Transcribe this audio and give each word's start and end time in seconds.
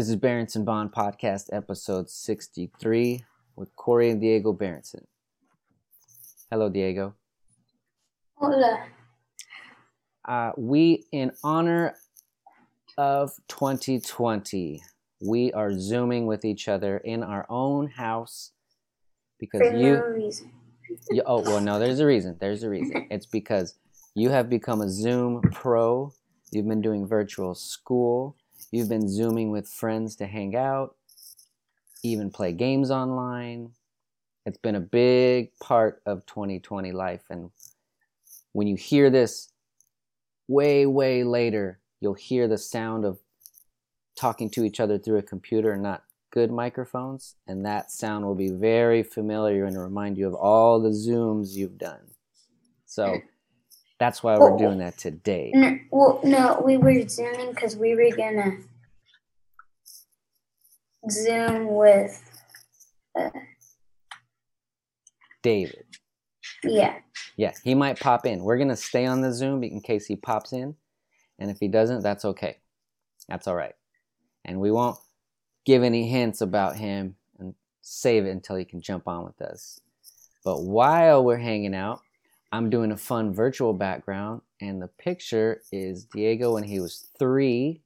This 0.00 0.08
is 0.08 0.16
Berenson 0.16 0.64
Bond 0.64 0.92
Podcast, 0.92 1.50
episode 1.52 2.08
63, 2.08 3.22
with 3.54 3.76
Corey 3.76 4.08
and 4.08 4.18
Diego 4.18 4.54
Berenson. 4.54 5.06
Hello, 6.50 6.70
Diego. 6.70 7.16
Hola. 8.36 8.86
Uh, 10.26 10.52
we, 10.56 11.04
in 11.12 11.32
honor 11.44 11.96
of 12.96 13.32
2020, 13.48 14.82
we 15.20 15.52
are 15.52 15.78
Zooming 15.78 16.24
with 16.24 16.46
each 16.46 16.66
other 16.66 16.96
in 16.96 17.22
our 17.22 17.44
own 17.50 17.88
house 17.88 18.52
because 19.38 19.60
For 19.60 19.76
you, 19.76 19.96
no 19.96 20.00
reason. 20.00 20.50
you. 21.10 21.22
Oh, 21.26 21.42
well, 21.42 21.60
no, 21.60 21.78
there's 21.78 22.00
a 22.00 22.06
reason. 22.06 22.38
There's 22.40 22.62
a 22.62 22.70
reason. 22.70 23.06
It's 23.10 23.26
because 23.26 23.74
you 24.14 24.30
have 24.30 24.48
become 24.48 24.80
a 24.80 24.88
Zoom 24.88 25.42
pro. 25.52 26.10
You've 26.52 26.66
been 26.66 26.80
doing 26.80 27.06
virtual 27.06 27.54
school. 27.54 28.38
You've 28.70 28.88
been 28.88 29.08
Zooming 29.08 29.50
with 29.50 29.68
friends 29.68 30.16
to 30.16 30.26
hang 30.26 30.54
out, 30.54 30.96
even 32.02 32.30
play 32.30 32.52
games 32.52 32.90
online. 32.90 33.72
It's 34.46 34.58
been 34.58 34.74
a 34.74 34.80
big 34.80 35.50
part 35.60 36.02
of 36.06 36.24
2020 36.26 36.92
life. 36.92 37.24
And 37.30 37.50
when 38.52 38.66
you 38.66 38.76
hear 38.76 39.10
this 39.10 39.52
way, 40.48 40.86
way 40.86 41.24
later, 41.24 41.80
you'll 42.00 42.14
hear 42.14 42.48
the 42.48 42.58
sound 42.58 43.04
of 43.04 43.18
talking 44.16 44.50
to 44.50 44.64
each 44.64 44.80
other 44.80 44.98
through 44.98 45.18
a 45.18 45.22
computer 45.22 45.72
and 45.72 45.82
not 45.82 46.04
good 46.30 46.50
microphones. 46.50 47.36
And 47.46 47.64
that 47.66 47.90
sound 47.90 48.24
will 48.24 48.34
be 48.34 48.50
very 48.50 49.02
familiar 49.02 49.64
and 49.64 49.80
remind 49.80 50.16
you 50.16 50.26
of 50.26 50.34
all 50.34 50.80
the 50.80 50.90
Zooms 50.90 51.54
you've 51.54 51.78
done. 51.78 52.10
So 52.86 53.20
that's 54.00 54.22
why 54.22 54.38
we're 54.38 54.56
doing 54.56 54.78
that 54.78 54.96
today. 54.96 55.52
No, 55.54 55.78
well, 55.92 56.20
no, 56.24 56.62
we 56.64 56.78
were 56.78 57.06
zooming 57.06 57.50
because 57.50 57.76
we 57.76 57.94
were 57.94 58.10
gonna 58.16 58.56
zoom 61.08 61.74
with. 61.74 62.20
Uh, 63.16 63.28
David. 65.42 65.84
yeah. 66.64 66.98
Yeah, 67.36 67.52
he 67.62 67.74
might 67.74 68.00
pop 68.00 68.26
in. 68.26 68.42
We're 68.42 68.58
going 68.58 68.68
to 68.68 68.76
stay 68.76 69.06
on 69.06 69.22
the 69.22 69.32
Zoom 69.32 69.64
in 69.64 69.80
case 69.80 70.04
he 70.04 70.14
pops 70.14 70.52
in. 70.52 70.76
And 71.38 71.50
if 71.50 71.58
he 71.58 71.68
doesn't, 71.68 72.02
that's 72.02 72.26
okay. 72.26 72.58
That's 73.28 73.48
all 73.48 73.54
right. 73.54 73.72
And 74.44 74.60
we 74.60 74.70
won't 74.70 74.98
give 75.64 75.82
any 75.82 76.06
hints 76.06 76.42
about 76.42 76.76
him 76.76 77.16
and 77.38 77.54
save 77.80 78.26
it 78.26 78.30
until 78.30 78.56
he 78.56 78.66
can 78.66 78.82
jump 78.82 79.08
on 79.08 79.24
with 79.24 79.40
us. 79.40 79.80
But 80.44 80.64
while 80.64 81.24
we're 81.24 81.38
hanging 81.38 81.74
out, 81.74 82.02
I'm 82.52 82.68
doing 82.70 82.90
a 82.92 82.96
fun 82.96 83.32
virtual 83.32 83.72
background. 83.72 84.42
And 84.60 84.82
the 84.82 84.88
picture 84.88 85.62
is 85.72 86.04
Diego 86.04 86.54
when 86.54 86.64
he 86.64 86.80
was 86.80 87.08
three, 87.18 87.82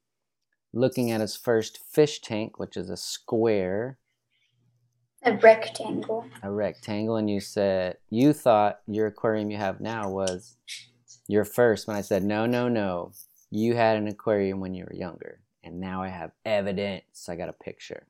looking 0.73 1.11
at 1.11 1.21
his 1.21 1.37
first 1.37 1.79
fish 1.91 2.21
tank, 2.21 2.59
which 2.59 2.77
is 2.77 2.89
a 2.91 2.97
square 2.97 3.99
A 5.23 5.33
rectangle. 5.37 6.27
a 6.43 6.51
rectangle 6.51 7.17
and 7.17 7.31
you 7.31 7.41
said 7.41 7.97
you 8.11 8.33
thought 8.33 8.81
your 8.87 9.07
aquarium 9.07 9.51
you 9.51 9.57
have 9.57 9.81
now 9.81 10.09
was 10.11 10.57
your 11.29 11.45
first 11.45 11.87
when 11.87 11.97
I 11.97 12.03
said 12.03 12.23
no 12.25 12.45
no 12.47 12.69
no 12.69 13.13
you 13.51 13.75
had 13.75 13.97
an 13.97 14.09
aquarium 14.09 14.61
when 14.61 14.75
you 14.75 14.85
were 14.85 14.95
younger 14.95 15.41
and 15.63 15.81
now 15.81 16.03
I 16.03 16.09
have 16.09 16.33
evidence 16.45 17.29
I 17.29 17.37
got 17.37 17.49
a 17.49 17.55
picture 17.55 18.07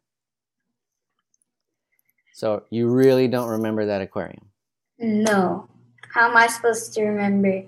so 2.33 2.65
you 2.71 2.89
really 2.89 3.29
don't 3.29 3.49
remember 3.51 3.87
that 3.87 4.01
aquarium 4.03 4.51
No. 4.99 5.69
How 6.13 6.29
am 6.31 6.37
I 6.37 6.47
supposed 6.47 6.93
to 6.95 7.05
remember? 7.05 7.63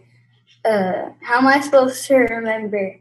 Uh, 0.64 1.10
how 1.22 1.38
am 1.38 1.46
I 1.46 1.60
supposed 1.60 2.04
to 2.06 2.16
remember 2.16 3.00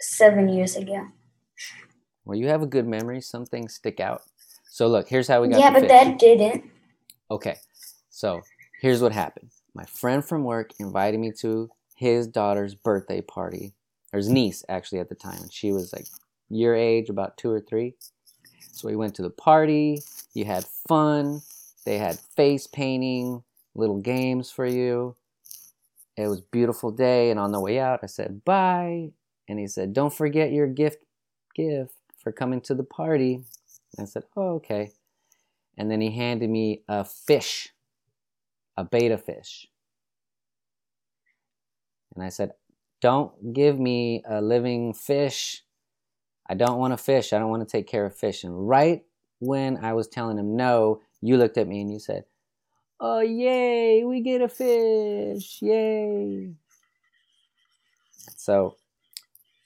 seven 0.00 0.48
years 0.48 0.76
ago? 0.76 1.08
well 2.24 2.36
you 2.36 2.46
have 2.46 2.62
a 2.62 2.66
good 2.66 2.86
memory 2.86 3.22
some 3.22 3.46
things 3.46 3.74
stick 3.74 4.00
out 4.00 4.20
so 4.78 4.86
look 4.86 5.08
here's 5.08 5.26
how 5.26 5.42
we 5.42 5.48
got 5.48 5.58
yeah, 5.58 5.70
but 5.70 5.80
fish. 5.80 5.88
that 5.88 6.18
didn't. 6.20 6.64
Okay, 7.32 7.56
so 8.10 8.42
here's 8.80 9.02
what 9.02 9.10
happened. 9.10 9.50
My 9.74 9.84
friend 9.84 10.24
from 10.24 10.44
work 10.44 10.70
invited 10.78 11.18
me 11.18 11.32
to 11.40 11.68
his 11.96 12.28
daughter's 12.28 12.76
birthday 12.76 13.20
party, 13.20 13.72
or 14.12 14.18
his 14.18 14.28
niece 14.28 14.64
actually 14.68 15.00
at 15.00 15.08
the 15.08 15.16
time, 15.16 15.38
and 15.42 15.52
she 15.52 15.72
was 15.72 15.92
like 15.92 16.06
your 16.48 16.76
age, 16.76 17.10
about 17.10 17.36
two 17.38 17.50
or 17.50 17.60
three. 17.60 17.94
So 18.70 18.86
we 18.86 18.94
went 18.94 19.16
to 19.16 19.22
the 19.22 19.30
party. 19.30 20.00
You 20.32 20.44
had 20.44 20.64
fun. 20.86 21.42
They 21.84 21.98
had 21.98 22.20
face 22.36 22.68
painting, 22.68 23.42
little 23.78 24.00
games 24.00 24.50
for 24.50 24.66
you. 24.66 25.16
It 26.16 26.26
was 26.26 26.42
beautiful 26.42 26.90
day, 26.90 27.30
and 27.30 27.40
on 27.40 27.52
the 27.52 27.60
way 27.60 27.78
out, 27.78 28.00
I 28.02 28.06
said 28.06 28.44
bye, 28.44 29.12
and 29.48 29.58
he 29.58 29.66
said, 29.66 29.94
"Don't 29.94 30.12
forget 30.12 30.52
your 30.52 30.66
gift, 30.66 31.04
gift 31.54 31.94
for 32.18 32.32
coming 32.32 32.60
to 32.62 32.74
the 32.74 32.84
party." 32.84 33.44
I 33.98 34.04
said, 34.04 34.24
"Oh, 34.36 34.56
okay." 34.56 34.92
and 35.78 35.90
then 35.90 36.00
he 36.00 36.10
handed 36.10 36.50
me 36.50 36.82
a 36.88 37.04
fish, 37.04 37.72
a 38.76 38.84
betta 38.84 39.16
fish. 39.16 39.68
And 42.14 42.24
I 42.24 42.28
said, 42.30 42.50
Don't 43.00 43.54
give 43.54 43.78
me 43.78 44.24
a 44.28 44.42
living 44.42 44.92
fish. 44.92 45.62
I 46.50 46.54
don't 46.54 46.78
want 46.78 46.94
a 46.94 46.96
fish. 46.96 47.32
I 47.32 47.38
don't 47.38 47.50
want 47.50 47.66
to 47.66 47.70
take 47.70 47.86
care 47.86 48.04
of 48.04 48.16
fish. 48.16 48.42
And 48.42 48.68
right 48.68 49.02
when 49.38 49.76
I 49.84 49.92
was 49.92 50.08
telling 50.08 50.36
him 50.36 50.56
no, 50.56 51.00
you 51.20 51.36
looked 51.36 51.58
at 51.58 51.68
me 51.68 51.80
and 51.80 51.92
you 51.92 52.00
said, 52.00 52.24
Oh, 53.00 53.20
yay, 53.20 54.04
we 54.04 54.20
get 54.22 54.42
a 54.42 54.48
fish. 54.48 55.62
Yay. 55.62 56.52
So 58.36 58.76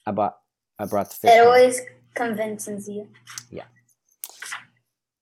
I 0.07 0.11
bought 0.13 0.39
I 0.79 0.85
brought 0.85 1.11
the 1.11 1.17
fish. 1.17 1.31
It 1.31 1.39
home. 1.39 1.47
always 1.47 1.81
convinces 2.15 2.89
you. 2.89 3.09
Yeah. 3.51 3.65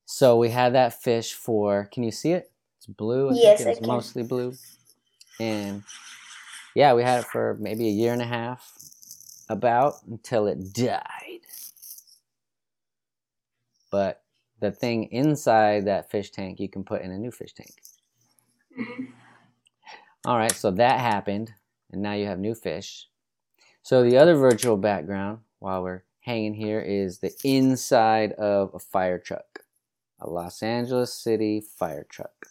So 0.07 0.39
we 0.39 0.49
had 0.51 0.75
that 0.75 1.01
fish 1.01 1.35
for. 1.35 1.89
Can 1.93 2.03
you 2.03 2.11
see 2.11 2.33
it? 2.33 2.51
It's 2.79 2.87
blue. 2.87 3.31
I 3.31 3.35
Yes, 3.35 3.59
think 3.59 3.69
I 3.69 3.73
it's 3.73 3.87
mostly 3.87 4.23
blue. 4.23 4.55
And 5.39 5.83
yeah, 6.75 6.95
we 6.95 7.03
had 7.03 7.21
it 7.21 7.27
for 7.27 7.57
maybe 7.61 7.87
a 7.87 7.93
year 7.93 8.13
and 8.13 8.23
a 8.23 8.27
half, 8.27 8.73
about 9.49 9.95
until 10.09 10.47
it 10.47 10.73
died. 10.73 11.41
But 13.91 14.23
the 14.61 14.71
thing 14.71 15.05
inside 15.13 15.87
that 15.87 16.11
fish 16.11 16.31
tank, 16.31 16.61
you 16.61 16.69
can 16.69 16.85
put 16.85 17.03
in 17.03 17.11
a 17.11 17.19
new 17.19 17.31
fish 17.31 17.55
tank. 17.55 17.75
Mhm. 18.79 19.13
All 20.25 20.37
right, 20.37 20.53
so 20.53 20.71
that 20.71 21.01
happened, 21.01 21.55
and 21.91 22.03
now 22.03 22.13
you 22.13 22.27
have 22.27 22.39
new 22.39 22.55
fish. 22.55 23.09
So 23.83 24.03
the 24.03 24.19
other 24.19 24.35
virtual 24.35 24.77
background, 24.77 25.41
while 25.59 25.83
we're 25.83 26.05
hanging 26.21 26.55
here, 26.55 26.81
is 26.81 27.19
the 27.19 27.33
inside 27.43 28.33
of 28.33 28.75
a 28.75 28.79
fire 28.79 29.19
truck, 29.19 29.65
a 30.21 30.29
Los 30.29 30.63
Angeles 30.63 31.15
City 31.15 31.61
fire 31.61 32.05
truck. 32.09 32.47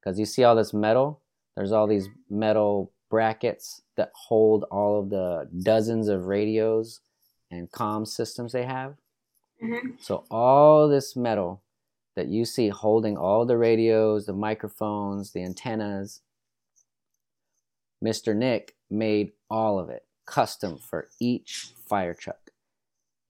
Because 0.00 0.18
you 0.18 0.24
see 0.24 0.44
all 0.44 0.54
this 0.54 0.72
metal, 0.72 1.22
there's 1.56 1.72
all 1.72 1.88
these 1.88 2.08
metal 2.30 2.92
brackets 3.10 3.82
that 3.96 4.12
hold 4.14 4.64
all 4.64 5.00
of 5.00 5.10
the 5.10 5.48
dozens 5.62 6.08
of 6.08 6.26
radios 6.26 7.00
and 7.50 7.70
comm 7.70 8.06
systems 8.06 8.52
they 8.52 8.64
have. 8.64 8.96
Mhm. 9.60 10.00
So 10.00 10.24
all 10.30 10.88
this 10.88 11.16
metal 11.16 11.62
that 12.16 12.28
you 12.28 12.44
see 12.44 12.68
holding 12.68 13.16
all 13.16 13.44
the 13.44 13.56
radios, 13.56 14.26
the 14.26 14.32
microphones, 14.32 15.32
the 15.32 15.42
antennas, 15.44 16.22
Mr. 18.04 18.34
Nick 18.34 18.74
made 18.90 19.32
all 19.48 19.78
of 19.78 19.88
it 19.88 20.04
custom 20.26 20.78
for 20.78 21.08
each 21.20 21.72
fire 21.86 22.14
truck. 22.14 22.50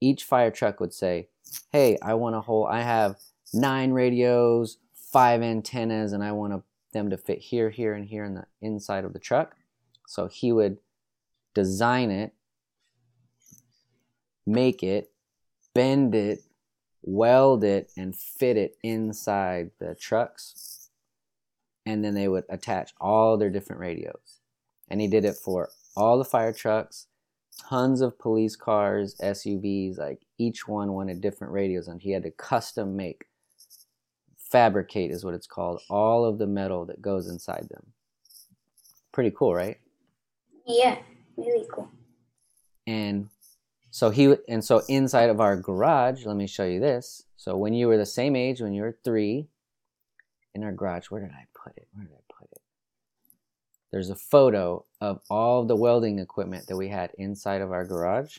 Each 0.00 0.24
fire 0.24 0.50
truck 0.50 0.80
would 0.80 0.94
say, 0.94 1.28
"Hey, 1.70 1.98
I 2.00 2.14
want 2.14 2.36
a 2.36 2.40
hold 2.40 2.68
I 2.70 2.82
have 2.82 3.20
9 3.52 3.92
radios, 3.92 4.78
5 4.94 5.42
antennas 5.42 6.12
and 6.12 6.22
I 6.22 6.32
want 6.32 6.52
to, 6.52 6.62
them 6.92 7.10
to 7.10 7.16
fit 7.16 7.38
here, 7.38 7.70
here 7.70 7.94
and 7.94 8.06
here 8.06 8.24
in 8.24 8.34
the 8.34 8.46
inside 8.60 9.04
of 9.04 9.12
the 9.12 9.18
truck." 9.18 9.56
So 10.06 10.26
he 10.26 10.52
would 10.52 10.78
design 11.54 12.10
it, 12.10 12.32
make 14.46 14.82
it, 14.82 15.12
bend 15.74 16.14
it, 16.14 16.45
weld 17.06 17.64
it, 17.64 17.90
and 17.96 18.14
fit 18.14 18.56
it 18.56 18.76
inside 18.82 19.70
the 19.78 19.94
trucks. 19.94 20.90
And 21.86 22.04
then 22.04 22.14
they 22.14 22.28
would 22.28 22.44
attach 22.50 22.92
all 23.00 23.38
their 23.38 23.50
different 23.50 23.80
radios. 23.80 24.40
And 24.90 25.00
he 25.00 25.08
did 25.08 25.24
it 25.24 25.36
for 25.36 25.70
all 25.96 26.18
the 26.18 26.24
fire 26.24 26.52
trucks, 26.52 27.06
tons 27.68 28.00
of 28.00 28.18
police 28.18 28.56
cars, 28.56 29.16
SUVs, 29.22 29.96
like 29.98 30.20
each 30.36 30.68
one 30.68 30.92
wanted 30.92 31.20
different 31.20 31.52
radios, 31.52 31.88
and 31.88 32.02
he 32.02 32.10
had 32.10 32.24
to 32.24 32.30
custom 32.32 32.96
make, 32.96 33.26
fabricate 34.36 35.10
is 35.10 35.24
what 35.24 35.34
it's 35.34 35.46
called, 35.46 35.80
all 35.88 36.24
of 36.24 36.38
the 36.38 36.46
metal 36.46 36.84
that 36.86 37.00
goes 37.00 37.28
inside 37.28 37.68
them. 37.70 37.92
Pretty 39.12 39.30
cool, 39.30 39.54
right? 39.54 39.78
Yeah, 40.66 40.98
really 41.36 41.66
cool. 41.72 41.88
and 42.86 43.28
so 43.96 44.10
he 44.10 44.34
and 44.46 44.62
so 44.62 44.82
inside 44.88 45.30
of 45.30 45.40
our 45.40 45.56
garage 45.56 46.26
let 46.26 46.36
me 46.36 46.46
show 46.46 46.64
you 46.64 46.78
this 46.78 47.24
so 47.36 47.56
when 47.56 47.72
you 47.72 47.88
were 47.88 47.96
the 47.96 48.04
same 48.04 48.36
age 48.36 48.60
when 48.60 48.74
you 48.74 48.82
were 48.82 48.98
three 49.02 49.48
in 50.54 50.62
our 50.62 50.72
garage 50.72 51.06
where 51.06 51.22
did 51.22 51.30
i 51.30 51.44
put 51.54 51.74
it 51.78 51.88
where 51.94 52.04
did 52.04 52.12
i 52.12 52.34
put 52.38 52.50
it 52.52 52.60
there's 53.90 54.10
a 54.10 54.14
photo 54.14 54.84
of 55.00 55.20
all 55.30 55.64
the 55.64 55.76
welding 55.76 56.18
equipment 56.18 56.66
that 56.66 56.76
we 56.76 56.88
had 56.88 57.10
inside 57.16 57.62
of 57.62 57.72
our 57.72 57.86
garage 57.86 58.38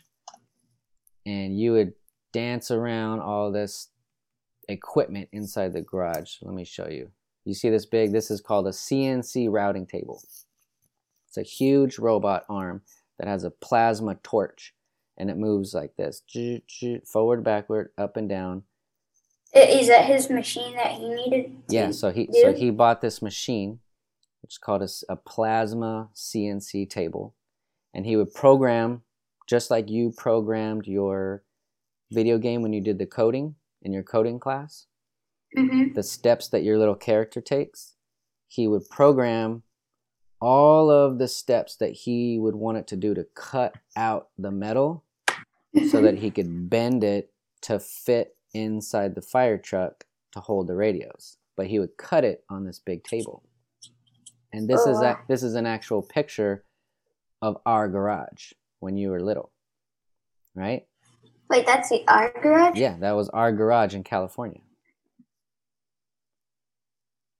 and 1.25 1.59
you 1.59 1.71
would 1.71 1.93
dance 2.31 2.69
around 2.69 3.19
all 3.19 3.51
this 3.51 3.89
equipment 4.69 5.27
inside 5.31 5.73
the 5.73 5.81
garage. 5.81 6.35
Let 6.41 6.53
me 6.53 6.63
show 6.63 6.87
you. 6.87 7.11
You 7.45 7.53
see 7.53 7.69
this 7.69 7.85
big? 7.85 8.11
This 8.11 8.29
is 8.29 8.41
called 8.41 8.67
a 8.67 8.71
CNC 8.71 9.49
routing 9.49 9.85
table. 9.85 10.21
It's 11.27 11.37
a 11.37 11.43
huge 11.43 11.97
robot 11.97 12.43
arm 12.49 12.81
that 13.17 13.27
has 13.27 13.43
a 13.43 13.51
plasma 13.51 14.15
torch 14.23 14.73
and 15.17 15.29
it 15.29 15.37
moves 15.37 15.73
like 15.73 15.95
this 15.95 16.21
forward, 17.05 17.43
backward, 17.43 17.89
up 17.97 18.17
and 18.17 18.29
down. 18.29 18.63
Is 19.53 19.87
that 19.87 20.05
his 20.05 20.29
machine 20.29 20.75
that 20.75 20.91
he 20.91 21.09
needed? 21.09 21.57
yeah, 21.69 21.91
so 21.91 22.11
he 22.11 22.27
do? 22.27 22.39
so 22.41 22.53
he 22.53 22.69
bought 22.69 23.01
this 23.01 23.21
machine, 23.21 23.79
which 24.41 24.53
is 24.53 24.57
called 24.57 24.81
a, 24.81 24.89
a 25.09 25.15
plasma 25.15 26.09
CNC 26.15 26.89
table, 26.89 27.35
and 27.93 28.05
he 28.05 28.15
would 28.15 28.33
program 28.33 29.01
just 29.47 29.71
like 29.71 29.89
you 29.89 30.13
programmed 30.15 30.85
your 30.85 31.43
video 32.11 32.37
game 32.37 32.61
when 32.61 32.73
you 32.73 32.81
did 32.81 32.99
the 32.99 33.05
coding 33.05 33.55
in 33.81 33.93
your 33.93 34.03
coding 34.03 34.39
class. 34.39 34.85
Mm-hmm. 35.57 35.93
The 35.93 36.03
steps 36.03 36.49
that 36.49 36.63
your 36.63 36.77
little 36.77 36.95
character 36.95 37.39
takes, 37.39 37.95
he 38.47 38.67
would 38.67 38.89
program 38.89 39.63
all 40.39 40.91
of 40.91 41.17
the 41.17 41.27
steps 41.27 41.77
that 41.77 41.91
he 41.91 42.37
would 42.37 42.55
want 42.55 42.77
it 42.77 42.87
to 42.87 42.95
do 42.95 43.13
to 43.13 43.25
cut 43.33 43.75
out 43.95 44.27
the 44.37 44.51
metal 44.51 45.03
so 45.89 46.01
that 46.01 46.17
he 46.19 46.31
could 46.31 46.69
bend 46.69 47.03
it 47.03 47.31
to 47.61 47.79
fit 47.79 48.35
inside 48.53 49.15
the 49.15 49.21
fire 49.21 49.57
truck 49.57 50.05
to 50.31 50.39
hold 50.39 50.67
the 50.67 50.75
radios. 50.75 51.37
But 51.55 51.67
he 51.67 51.79
would 51.79 51.97
cut 51.97 52.23
it 52.23 52.43
on 52.49 52.65
this 52.65 52.79
big 52.79 53.03
table. 53.03 53.43
And 54.53 54.67
this 54.67 54.81
oh, 54.85 54.91
is 54.91 55.01
a, 55.01 55.17
oh, 55.17 55.19
this 55.27 55.43
is 55.43 55.55
an 55.55 55.65
actual 55.65 56.01
picture 56.01 56.63
of 57.41 57.57
our 57.65 57.87
garage 57.87 58.53
when 58.79 58.97
you 58.97 59.09
were 59.09 59.21
little. 59.21 59.51
Right? 60.55 60.85
Wait, 61.49 61.65
that's 61.65 61.89
the 61.89 62.03
our 62.07 62.33
garage? 62.41 62.77
Yeah, 62.77 62.97
that 62.99 63.13
was 63.13 63.29
our 63.29 63.51
garage 63.51 63.93
in 63.93 64.03
California. 64.03 64.61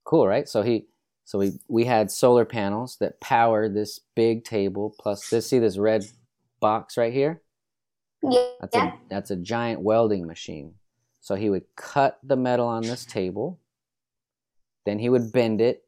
Cool, 0.03 0.27
right? 0.27 0.47
So 0.47 0.61
he 0.61 0.87
so 1.25 1.39
we 1.39 1.59
we 1.67 1.85
had 1.85 2.09
solar 2.09 2.45
panels 2.45 2.97
that 3.01 3.19
power 3.19 3.67
this 3.67 3.99
big 4.15 4.45
table 4.45 4.95
plus 4.97 5.29
this 5.29 5.47
see 5.47 5.59
this 5.59 5.77
red 5.77 6.05
box 6.59 6.97
right 6.97 7.13
here? 7.13 7.41
Yeah. 8.23 8.47
That's 8.61 8.75
a 8.75 8.93
that's 9.09 9.31
a 9.31 9.35
giant 9.35 9.81
welding 9.81 10.25
machine. 10.25 10.73
So 11.21 11.35
he 11.35 11.49
would 11.49 11.65
cut 11.75 12.19
the 12.23 12.37
metal 12.37 12.67
on 12.67 12.83
this 12.83 13.05
table, 13.05 13.59
then 14.85 14.99
he 14.99 15.09
would 15.09 15.31
bend 15.31 15.59
it, 15.61 15.83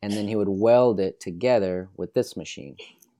and 0.00 0.12
then 0.12 0.28
he 0.28 0.36
would 0.36 0.48
weld 0.48 0.98
it 0.98 1.20
together 1.20 1.90
with 1.96 2.14
this 2.14 2.36
machine. 2.36 2.76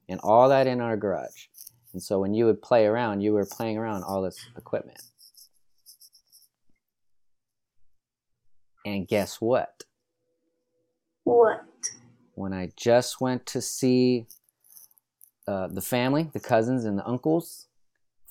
And 0.08 0.18
all 0.20 0.48
that 0.48 0.66
in 0.66 0.80
our 0.80 0.96
garage. 0.96 1.46
And 1.92 2.02
so 2.02 2.18
when 2.20 2.34
you 2.34 2.46
would 2.46 2.62
play 2.62 2.86
around, 2.86 3.20
you 3.20 3.32
were 3.32 3.46
playing 3.46 3.78
around 3.78 4.02
all 4.02 4.22
this 4.22 4.38
equipment. 4.56 5.00
And 8.84 9.06
guess 9.06 9.40
what? 9.40 9.84
What? 11.24 11.64
When 12.34 12.52
I 12.52 12.72
just 12.76 13.20
went 13.20 13.46
to 13.46 13.60
see 13.60 14.26
uh, 15.46 15.68
the 15.68 15.82
family, 15.82 16.30
the 16.32 16.40
cousins 16.40 16.84
and 16.84 16.98
the 16.98 17.06
uncles, 17.06 17.68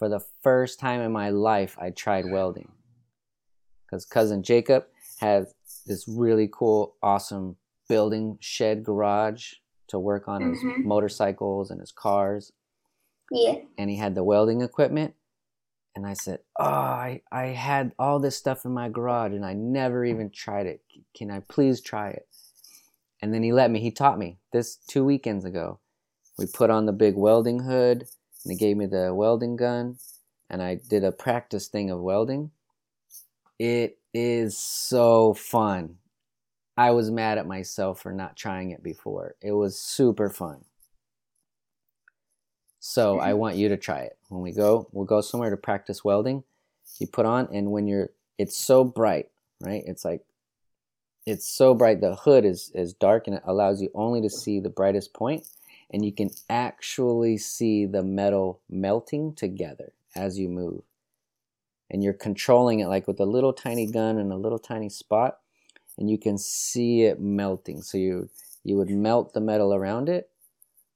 for 0.01 0.09
the 0.09 0.25
first 0.41 0.79
time 0.79 0.99
in 0.99 1.11
my 1.11 1.29
life, 1.29 1.77
I 1.79 1.91
tried 1.91 2.25
welding. 2.25 2.71
Because 3.85 4.03
cousin 4.03 4.41
Jacob 4.41 4.85
has 5.19 5.53
this 5.85 6.07
really 6.07 6.49
cool, 6.51 6.95
awesome 7.03 7.55
building 7.87 8.39
shed 8.41 8.83
garage 8.83 9.53
to 9.89 9.99
work 9.99 10.27
on 10.27 10.41
mm-hmm. 10.41 10.69
his 10.69 10.85
motorcycles 10.85 11.69
and 11.69 11.79
his 11.79 11.91
cars. 11.91 12.51
Yeah. 13.29 13.57
And 13.77 13.91
he 13.91 13.97
had 13.97 14.15
the 14.15 14.23
welding 14.23 14.61
equipment. 14.61 15.13
And 15.95 16.07
I 16.07 16.13
said, 16.13 16.39
Oh, 16.59 16.65
I, 16.65 17.21
I 17.31 17.47
had 17.49 17.91
all 17.99 18.19
this 18.19 18.35
stuff 18.35 18.65
in 18.65 18.73
my 18.73 18.89
garage 18.89 19.33
and 19.33 19.45
I 19.45 19.53
never 19.53 20.03
even 20.03 20.31
tried 20.31 20.65
it. 20.65 20.81
Can 21.15 21.29
I 21.29 21.41
please 21.41 21.79
try 21.79 22.09
it? 22.09 22.27
And 23.21 23.31
then 23.31 23.43
he 23.43 23.53
let 23.53 23.69
me, 23.69 23.79
he 23.79 23.91
taught 23.91 24.17
me 24.17 24.39
this 24.51 24.77
two 24.77 25.05
weekends 25.05 25.45
ago. 25.45 25.79
We 26.39 26.47
put 26.47 26.71
on 26.71 26.87
the 26.87 26.91
big 26.91 27.15
welding 27.15 27.59
hood 27.59 28.07
and 28.43 28.51
he 28.51 28.57
gave 28.57 28.77
me 28.77 28.85
the 28.85 29.13
welding 29.13 29.55
gun 29.55 29.97
and 30.51 30.61
I 30.61 30.75
did 30.75 31.05
a 31.05 31.13
practice 31.13 31.69
thing 31.69 31.89
of 31.89 32.01
welding. 32.01 32.51
It 33.57 33.97
is 34.13 34.57
so 34.57 35.33
fun. 35.33 35.95
I 36.75 36.91
was 36.91 37.09
mad 37.09 37.37
at 37.37 37.47
myself 37.47 38.01
for 38.01 38.11
not 38.11 38.35
trying 38.35 38.71
it 38.71 38.83
before. 38.83 39.35
It 39.41 39.53
was 39.53 39.79
super 39.79 40.29
fun. 40.29 40.65
So 42.81 43.19
I 43.19 43.29
mm-hmm. 43.29 43.37
want 43.37 43.55
you 43.55 43.69
to 43.69 43.77
try 43.77 43.99
it. 43.99 44.17
When 44.27 44.41
we 44.41 44.51
go, 44.51 44.89
we'll 44.91 45.05
go 45.05 45.21
somewhere 45.21 45.51
to 45.51 45.57
practice 45.57 46.03
welding. 46.03 46.43
You 46.99 47.07
put 47.07 47.25
on, 47.25 47.47
and 47.53 47.71
when 47.71 47.87
you're, 47.87 48.09
it's 48.37 48.57
so 48.57 48.83
bright, 48.83 49.29
right? 49.61 49.83
It's 49.85 50.03
like, 50.03 50.25
it's 51.25 51.47
so 51.47 51.73
bright. 51.73 52.01
The 52.01 52.15
hood 52.15 52.43
is 52.43 52.71
is 52.73 52.93
dark, 52.93 53.27
and 53.27 53.37
it 53.37 53.43
allows 53.45 53.81
you 53.81 53.89
only 53.93 54.21
to 54.21 54.29
see 54.29 54.59
the 54.59 54.69
brightest 54.69 55.13
point 55.13 55.45
and 55.91 56.05
you 56.05 56.11
can 56.11 56.29
actually 56.49 57.37
see 57.37 57.85
the 57.85 58.01
metal 58.01 58.61
melting 58.69 59.33
together 59.35 59.91
as 60.15 60.39
you 60.39 60.47
move. 60.47 60.83
And 61.89 62.01
you're 62.01 62.13
controlling 62.13 62.79
it 62.79 62.87
like 62.87 63.07
with 63.07 63.19
a 63.19 63.25
little 63.25 63.51
tiny 63.51 63.85
gun 63.85 64.17
and 64.17 64.31
a 64.31 64.37
little 64.37 64.59
tiny 64.59 64.89
spot, 64.89 65.39
and 65.97 66.09
you 66.09 66.17
can 66.17 66.37
see 66.37 67.03
it 67.03 67.19
melting. 67.19 67.81
So 67.81 67.97
you 67.97 68.29
you 68.63 68.77
would 68.77 68.89
melt 68.89 69.33
the 69.33 69.41
metal 69.41 69.73
around 69.73 70.07
it 70.07 70.29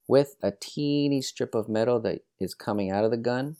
with 0.08 0.36
a 0.42 0.52
teeny 0.52 1.22
strip 1.22 1.54
of 1.56 1.68
metal 1.68 2.00
that 2.02 2.24
is 2.40 2.54
coming 2.54 2.92
out 2.92 3.04
of 3.04 3.12
the 3.12 3.18
gun, 3.18 3.58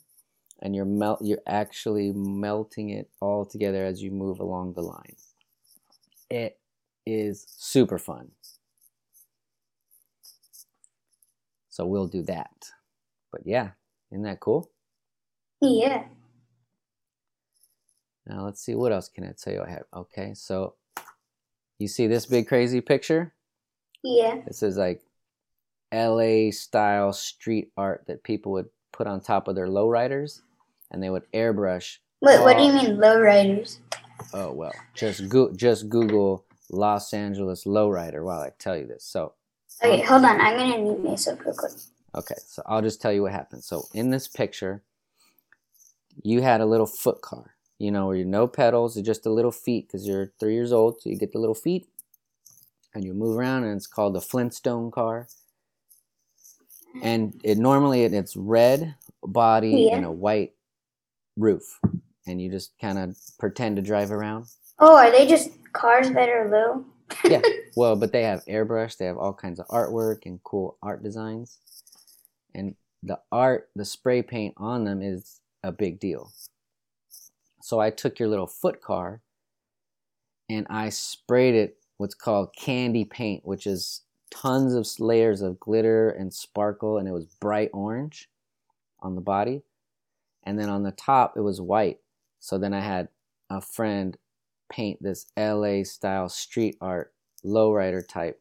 and 0.60 0.74
you're 0.74 0.86
melt 0.86 1.20
you're 1.22 1.42
actually 1.46 2.12
melting 2.12 2.88
it 2.88 3.10
all 3.20 3.44
together 3.44 3.84
as 3.84 4.02
you 4.02 4.10
move 4.10 4.40
along 4.40 4.72
the 4.72 4.82
line. 4.82 5.16
It 6.30 6.58
is 7.04 7.46
super 7.58 7.98
fun. 7.98 8.30
So 11.76 11.84
we'll 11.84 12.06
do 12.06 12.22
that. 12.22 12.70
But 13.30 13.42
yeah, 13.44 13.72
isn't 14.10 14.22
that 14.22 14.40
cool? 14.40 14.70
Yeah. 15.60 16.04
Now 18.26 18.46
let's 18.46 18.62
see 18.62 18.74
what 18.74 18.92
else 18.92 19.10
can 19.10 19.24
I 19.24 19.34
tell 19.36 19.52
you 19.52 19.62
I 19.62 19.68
have. 19.68 19.84
Okay, 19.94 20.32
so 20.32 20.76
you 21.78 21.86
see 21.86 22.06
this 22.06 22.24
big 22.24 22.48
crazy 22.48 22.80
picture? 22.80 23.34
Yeah. 24.02 24.40
This 24.46 24.62
is 24.62 24.78
like 24.78 25.02
LA 25.92 26.50
style 26.50 27.12
street 27.12 27.72
art 27.76 28.04
that 28.06 28.24
people 28.24 28.52
would 28.52 28.70
put 28.90 29.06
on 29.06 29.20
top 29.20 29.46
of 29.46 29.54
their 29.54 29.68
lowriders 29.68 30.40
and 30.90 31.02
they 31.02 31.10
would 31.10 31.30
airbrush. 31.32 31.98
Wait, 32.22 32.40
what 32.40 32.56
do 32.56 32.62
you 32.62 32.72
mean 32.72 32.96
lowriders? 32.96 33.80
Oh 34.32 34.50
well, 34.50 34.72
just 34.94 35.28
go 35.28 35.52
just 35.52 35.90
Google 35.90 36.46
Los 36.70 37.12
Angeles 37.12 37.64
lowrider 37.64 38.24
while 38.24 38.40
I 38.40 38.52
tell 38.58 38.78
you 38.78 38.86
this. 38.86 39.04
So 39.04 39.34
Okay, 39.82 40.02
hold 40.02 40.24
on. 40.24 40.40
I'm 40.40 40.56
gonna 40.56 40.78
mute 40.78 41.04
myself 41.04 41.40
real 41.44 41.54
quick. 41.54 41.72
Okay, 42.14 42.34
so 42.46 42.62
I'll 42.66 42.82
just 42.82 43.00
tell 43.00 43.12
you 43.12 43.22
what 43.22 43.32
happened. 43.32 43.62
So 43.62 43.84
in 43.92 44.10
this 44.10 44.26
picture, 44.26 44.82
you 46.22 46.40
had 46.40 46.60
a 46.60 46.66
little 46.66 46.86
foot 46.86 47.20
car. 47.20 47.54
You 47.78 47.90
know, 47.90 48.06
where 48.06 48.16
you 48.16 48.24
no 48.24 48.46
pedals, 48.46 48.96
it's 48.96 49.06
just 49.06 49.22
the 49.22 49.30
little 49.30 49.52
feet 49.52 49.86
because 49.86 50.06
you're 50.06 50.32
three 50.40 50.54
years 50.54 50.72
old. 50.72 51.02
So 51.02 51.10
you 51.10 51.18
get 51.18 51.32
the 51.32 51.38
little 51.38 51.54
feet, 51.54 51.86
and 52.94 53.04
you 53.04 53.12
move 53.12 53.36
around, 53.36 53.64
and 53.64 53.76
it's 53.76 53.86
called 53.86 54.14
the 54.14 54.20
Flintstone 54.22 54.90
car. 54.90 55.28
And 57.02 57.38
it 57.44 57.58
normally 57.58 58.04
it, 58.04 58.14
it's 58.14 58.34
red 58.34 58.94
body 59.22 59.88
yeah. 59.90 59.96
and 59.96 60.06
a 60.06 60.10
white 60.10 60.54
roof, 61.36 61.78
and 62.26 62.40
you 62.40 62.50
just 62.50 62.72
kind 62.80 62.98
of 62.98 63.18
pretend 63.38 63.76
to 63.76 63.82
drive 63.82 64.10
around. 64.10 64.46
Oh, 64.78 64.96
are 64.96 65.10
they 65.10 65.26
just 65.26 65.50
cars 65.74 66.10
that 66.10 66.30
are 66.30 66.48
little? 66.48 66.86
Yeah. 67.24 67.42
Well, 67.76 67.94
but 67.94 68.10
they 68.10 68.22
have 68.22 68.42
airbrush. 68.46 68.96
They 68.96 69.04
have 69.04 69.18
all 69.18 69.34
kinds 69.34 69.60
of 69.60 69.66
artwork 69.68 70.24
and 70.24 70.42
cool 70.42 70.78
art 70.82 71.02
designs. 71.02 71.58
And 72.54 72.74
the 73.02 73.20
art, 73.30 73.68
the 73.76 73.84
spray 73.84 74.22
paint 74.22 74.54
on 74.56 74.84
them 74.84 75.02
is 75.02 75.40
a 75.62 75.70
big 75.70 76.00
deal. 76.00 76.32
So 77.60 77.78
I 77.78 77.90
took 77.90 78.18
your 78.18 78.30
little 78.30 78.46
foot 78.46 78.80
car 78.80 79.20
and 80.48 80.66
I 80.70 80.88
sprayed 80.88 81.54
it 81.54 81.76
what's 81.98 82.14
called 82.14 82.54
candy 82.56 83.04
paint, 83.04 83.44
which 83.44 83.66
is 83.66 84.02
tons 84.30 84.74
of 84.74 84.88
layers 85.00 85.42
of 85.42 85.60
glitter 85.60 86.10
and 86.10 86.32
sparkle, 86.32 86.98
and 86.98 87.08
it 87.08 87.12
was 87.12 87.26
bright 87.40 87.70
orange 87.72 88.28
on 89.00 89.14
the 89.14 89.20
body. 89.20 89.62
And 90.44 90.58
then 90.58 90.68
on 90.68 90.82
the 90.82 90.92
top, 90.92 91.36
it 91.36 91.40
was 91.40 91.60
white. 91.60 91.98
So 92.40 92.58
then 92.58 92.72
I 92.72 92.80
had 92.80 93.08
a 93.50 93.60
friend 93.60 94.16
paint 94.68 95.02
this 95.02 95.26
LA 95.36 95.82
style 95.84 96.28
street 96.28 96.76
art, 96.80 97.12
lowrider 97.44 98.06
type 98.06 98.40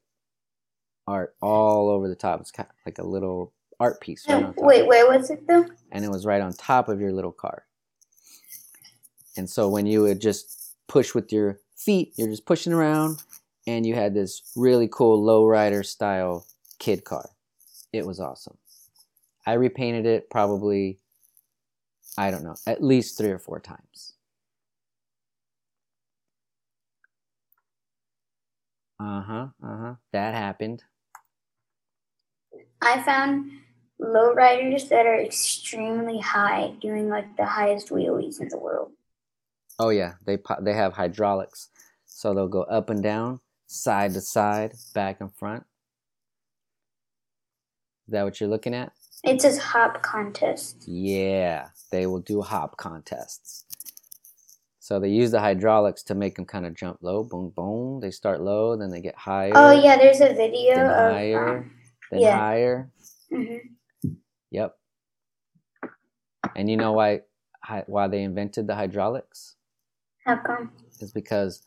art 1.07 1.35
all 1.41 1.89
over 1.89 2.07
the 2.07 2.15
top. 2.15 2.41
It's 2.41 2.51
kind 2.51 2.69
of 2.69 2.75
like 2.85 2.97
a 2.97 3.07
little 3.07 3.53
art 3.79 4.01
piece. 4.01 4.27
Right 4.27 4.53
wait, 4.57 4.87
where 4.87 5.07
was 5.07 5.29
it 5.29 5.47
though? 5.47 5.65
And 5.91 6.03
it 6.03 6.11
was 6.11 6.25
right 6.25 6.41
on 6.41 6.53
top 6.53 6.89
of 6.89 6.99
your 6.99 7.11
little 7.11 7.31
car. 7.31 7.65
And 9.37 9.49
so 9.49 9.67
when 9.67 9.85
you 9.85 10.01
would 10.01 10.21
just 10.21 10.75
push 10.87 11.13
with 11.13 11.31
your 11.31 11.59
feet, 11.75 12.13
you're 12.15 12.29
just 12.29 12.45
pushing 12.45 12.73
around, 12.73 13.21
and 13.67 13.85
you 13.85 13.93
had 13.95 14.13
this 14.13 14.41
really 14.55 14.87
cool 14.91 15.23
lowrider 15.23 15.85
style 15.85 16.45
kid 16.79 17.03
car. 17.03 17.29
It 17.91 18.05
was 18.05 18.19
awesome. 18.19 18.57
I 19.45 19.53
repainted 19.53 20.05
it 20.05 20.29
probably 20.29 20.99
I 22.17 22.31
don't 22.31 22.43
know, 22.43 22.55
at 22.65 22.83
least 22.83 23.17
three 23.17 23.29
or 23.31 23.39
four 23.39 23.59
times. 23.59 24.14
Uh 28.99 29.21
huh. 29.21 29.47
Uh 29.63 29.77
huh. 29.77 29.93
That 30.13 30.33
happened. 30.33 30.83
I 32.81 33.01
found 33.03 33.51
lowriders 33.99 34.89
that 34.89 35.05
are 35.05 35.19
extremely 35.19 36.19
high, 36.19 36.73
doing 36.81 37.09
like 37.09 37.35
the 37.37 37.45
highest 37.45 37.89
wheelies 37.89 38.39
in 38.39 38.49
the 38.49 38.57
world. 38.57 38.91
Oh 39.79 39.89
yeah, 39.89 40.13
they 40.25 40.37
they 40.61 40.73
have 40.73 40.93
hydraulics, 40.93 41.69
so 42.05 42.33
they'll 42.33 42.47
go 42.47 42.63
up 42.63 42.89
and 42.89 43.03
down, 43.03 43.41
side 43.67 44.13
to 44.13 44.21
side, 44.21 44.73
back 44.93 45.19
and 45.19 45.33
front. 45.35 45.65
Is 48.07 48.11
that 48.11 48.23
what 48.23 48.39
you're 48.39 48.49
looking 48.49 48.73
at? 48.73 48.93
It 49.23 49.41
says 49.41 49.57
hop 49.57 50.03
contest. 50.03 50.83
Yeah, 50.87 51.69
they 51.91 52.05
will 52.05 52.19
do 52.19 52.41
hop 52.41 52.77
contests. 52.77 53.65
So 54.85 54.99
they 54.99 55.09
use 55.09 55.31
the 55.31 55.39
hydraulics 55.39 56.03
to 56.03 56.13
make 56.13 56.35
them 56.35 56.45
kind 56.45 56.63
of 56.63 56.75
jump 56.75 56.99
low, 57.01 57.23
boom, 57.23 57.49
boom. 57.49 58.01
They 58.01 58.11
start 58.11 58.39
low, 58.39 58.77
then 58.77 58.91
they 58.91 59.01
get 59.01 59.15
higher. 59.15 59.51
Oh 59.55 59.71
yeah, 59.71 59.97
there's 59.97 60.21
a 60.21 60.31
video 60.35 60.75
then 60.75 60.85
of 60.85 61.11
higher, 61.11 61.57
um, 61.57 61.71
then 62.11 62.21
yeah. 62.21 62.37
higher. 62.37 62.91
mhm. 63.33 63.61
Yep. 64.51 64.77
And 66.55 66.69
you 66.69 66.77
know 66.77 66.91
why 66.91 67.21
why 67.87 68.07
they 68.07 68.21
invented 68.21 68.67
the 68.67 68.75
hydraulics? 68.75 69.55
how 70.23 70.35
come? 70.37 70.69
Is 71.01 71.11
because 71.11 71.65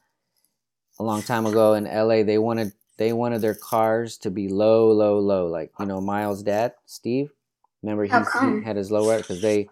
a 1.01 1.03
long 1.03 1.23
time 1.23 1.45
ago 1.45 1.75
in 1.75 1.87
LA 1.87 2.23
they 2.23 2.39
wanted 2.39 2.73
they 2.99 3.13
wanted 3.13 3.41
their 3.41 3.57
cars 3.57 4.17
to 4.19 4.31
be 4.31 4.47
low, 4.47 4.93
low, 4.93 5.19
low. 5.19 5.49
Like 5.49 5.73
you 5.81 5.87
know 5.87 6.01
Miles' 6.01 6.45
dad, 6.45 6.75
Steve. 6.87 7.33
Remember 7.83 8.07
How 8.07 8.23
he 8.59 8.63
had 8.63 8.77
his 8.77 8.93
low 8.93 9.03
lower 9.03 9.19
because 9.19 9.43
they 9.43 9.69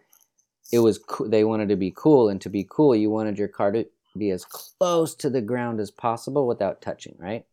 it 0.73 0.80
was 0.80 0.99
coo- 0.99 1.28
they 1.28 1.44
wanted 1.44 1.68
to 1.68 1.76
be 1.76 1.92
cool 1.94 2.28
and 2.28 2.40
to 2.40 2.50
be 2.50 2.66
cool 2.68 2.94
you 2.94 3.11
wanted 3.11 3.38
your 3.38 3.49
car 3.49 3.73
to 3.73 3.87
be 4.18 4.30
as 4.30 4.44
close 4.44 5.14
to 5.14 5.30
the 5.30 5.40
ground 5.42 5.80
as 5.80 5.90
possible 5.90 6.46
without 6.46 6.80
touching, 6.80 7.14
right? 7.18 7.44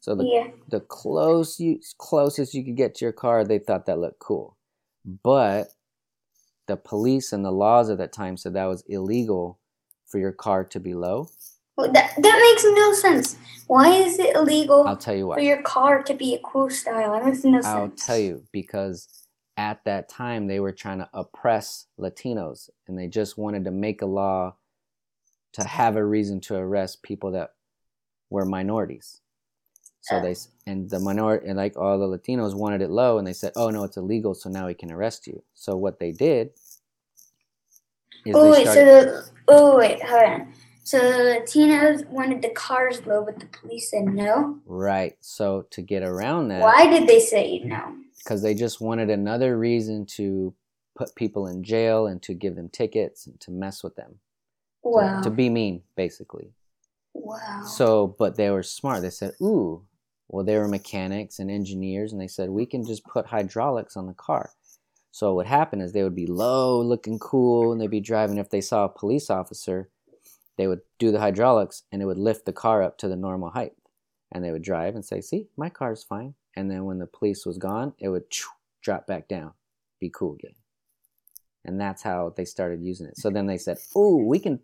So 0.00 0.14
the 0.14 0.24
Yeah. 0.24 0.48
the 0.68 0.80
close 0.80 1.60
you 1.60 1.80
closest 1.98 2.54
you 2.54 2.64
could 2.64 2.76
get 2.76 2.94
to 2.96 3.04
your 3.04 3.12
car, 3.12 3.44
they 3.44 3.58
thought 3.58 3.86
that 3.86 3.98
looked 3.98 4.18
cool. 4.18 4.56
But 5.04 5.74
the 6.66 6.76
police 6.76 7.32
and 7.32 7.44
the 7.44 7.50
laws 7.52 7.90
at 7.90 7.98
that 7.98 8.12
time 8.12 8.36
said 8.36 8.54
that 8.54 8.66
was 8.66 8.82
illegal 8.86 9.58
for 10.06 10.18
your 10.18 10.32
car 10.32 10.64
to 10.64 10.80
be 10.80 10.94
low. 10.94 11.28
Well, 11.76 11.92
that 11.92 12.14
that 12.16 12.38
makes 12.52 12.64
no 12.64 12.92
sense. 12.94 13.36
Why 13.66 13.92
is 13.92 14.18
it 14.18 14.34
illegal 14.34 14.86
I'll 14.86 14.96
tell 14.96 15.14
you 15.14 15.28
why 15.28 15.36
for 15.36 15.40
your 15.42 15.62
car 15.62 16.02
to 16.02 16.14
be 16.14 16.34
a 16.34 16.38
cool 16.38 16.70
style? 16.70 17.12
That 17.12 17.24
makes 17.24 17.44
no 17.44 17.60
sense. 17.60 17.66
I'll 17.66 17.88
tell 17.90 18.18
you 18.18 18.44
because 18.52 19.19
at 19.60 19.84
that 19.84 20.08
time 20.08 20.46
they 20.46 20.58
were 20.58 20.72
trying 20.72 20.98
to 20.98 21.10
oppress 21.12 21.84
Latinos 21.98 22.70
and 22.88 22.98
they 22.98 23.06
just 23.06 23.36
wanted 23.36 23.64
to 23.64 23.70
make 23.70 24.00
a 24.00 24.06
law 24.06 24.56
to 25.52 25.64
have 25.64 25.96
a 25.96 26.04
reason 26.04 26.40
to 26.40 26.56
arrest 26.56 27.02
people 27.02 27.32
that 27.32 27.52
were 28.30 28.46
minorities. 28.46 29.20
So 30.00 30.18
they 30.22 30.34
and 30.66 30.88
the 30.88 30.98
minority 30.98 31.46
and 31.46 31.58
like 31.58 31.76
all 31.76 31.98
the 31.98 32.06
Latinos 32.06 32.54
wanted 32.54 32.80
it 32.80 32.88
low 32.88 33.18
and 33.18 33.26
they 33.26 33.34
said, 33.34 33.52
"Oh 33.54 33.68
no, 33.68 33.84
it's 33.84 33.98
illegal, 33.98 34.34
so 34.34 34.48
now 34.48 34.66
we 34.66 34.72
can 34.72 34.90
arrest 34.90 35.26
you." 35.26 35.42
So 35.52 35.76
what 35.76 35.98
they 36.00 36.10
did 36.10 36.52
is 38.24 38.34
Oh 38.34 38.50
wait, 38.50 38.66
so 38.66 38.74
the 38.74 39.30
oh 39.48 39.76
wait, 39.76 40.02
hold 40.02 40.24
on. 40.24 40.54
So 40.84 40.98
the 40.98 41.18
Latinos 41.18 42.08
wanted 42.08 42.40
the 42.40 42.48
cars 42.48 43.04
low, 43.06 43.24
but 43.26 43.38
the 43.38 43.46
police 43.46 43.90
said 43.90 44.06
no. 44.06 44.58
right. 44.64 45.16
So 45.20 45.66
to 45.72 45.82
get 45.82 46.02
around 46.02 46.48
that 46.48 46.62
Why 46.62 46.86
did 46.86 47.06
they 47.06 47.20
say 47.20 47.58
no? 47.58 47.94
Because 48.22 48.42
they 48.42 48.54
just 48.54 48.80
wanted 48.80 49.10
another 49.10 49.58
reason 49.58 50.06
to 50.06 50.54
put 50.96 51.14
people 51.14 51.46
in 51.46 51.62
jail 51.62 52.06
and 52.06 52.22
to 52.22 52.34
give 52.34 52.54
them 52.56 52.68
tickets 52.68 53.26
and 53.26 53.40
to 53.40 53.50
mess 53.50 53.82
with 53.82 53.96
them. 53.96 54.20
to- 54.82 54.88
Wow. 54.90 55.20
to 55.22 55.30
be 55.30 55.50
mean 55.50 55.82
basically. 55.96 56.52
wow. 57.12 57.62
So, 57.66 58.14
but 58.18 58.36
they 58.36 58.50
were 58.50 58.62
smart. 58.62 59.02
They 59.02 59.10
said, 59.10 59.34
"Ooh, 59.42 59.84
well, 60.28 60.44
they 60.44 60.56
were 60.56 60.68
mechanics 60.68 61.38
and 61.38 61.50
engineers, 61.50 62.12
and 62.12 62.20
they 62.20 62.28
said 62.28 62.48
we 62.50 62.64
can 62.66 62.84
just 62.86 63.04
put 63.04 63.26
hydraulics 63.26 63.96
on 63.96 64.06
the 64.06 64.14
car." 64.14 64.52
So, 65.10 65.34
what 65.34 65.46
happened 65.46 65.82
is 65.82 65.92
they 65.92 66.02
would 66.04 66.14
be 66.14 66.26
low, 66.26 66.80
looking 66.80 67.18
cool, 67.18 67.72
and 67.72 67.80
they'd 67.80 67.90
be 67.90 68.00
driving. 68.00 68.38
If 68.38 68.48
they 68.50 68.60
saw 68.60 68.84
a 68.84 68.88
police 68.88 69.28
officer, 69.28 69.90
they 70.56 70.66
would 70.66 70.80
do 70.98 71.10
the 71.10 71.20
hydraulics, 71.20 71.82
and 71.92 72.00
it 72.00 72.06
would 72.06 72.16
lift 72.18 72.46
the 72.46 72.52
car 72.52 72.82
up 72.82 72.96
to 72.98 73.08
the 73.08 73.16
normal 73.16 73.50
height, 73.50 73.74
and 74.32 74.42
they 74.44 74.52
would 74.52 74.62
drive 74.62 74.94
and 74.94 75.04
say, 75.04 75.20
"See, 75.20 75.48
my 75.56 75.68
car's 75.68 76.02
fine." 76.04 76.34
And 76.56 76.70
then 76.70 76.84
when 76.84 76.98
the 76.98 77.06
police 77.06 77.46
was 77.46 77.58
gone, 77.58 77.94
it 77.98 78.08
would 78.08 78.24
drop 78.82 79.06
back 79.06 79.28
down, 79.28 79.52
be 80.00 80.10
cool 80.10 80.34
again, 80.34 80.54
and 81.64 81.80
that's 81.80 82.02
how 82.02 82.34
they 82.36 82.44
started 82.44 82.82
using 82.82 83.06
it. 83.06 83.16
So 83.16 83.30
then 83.30 83.46
they 83.46 83.58
said, 83.58 83.78
"Ooh, 83.96 84.24
we 84.26 84.38
can." 84.38 84.60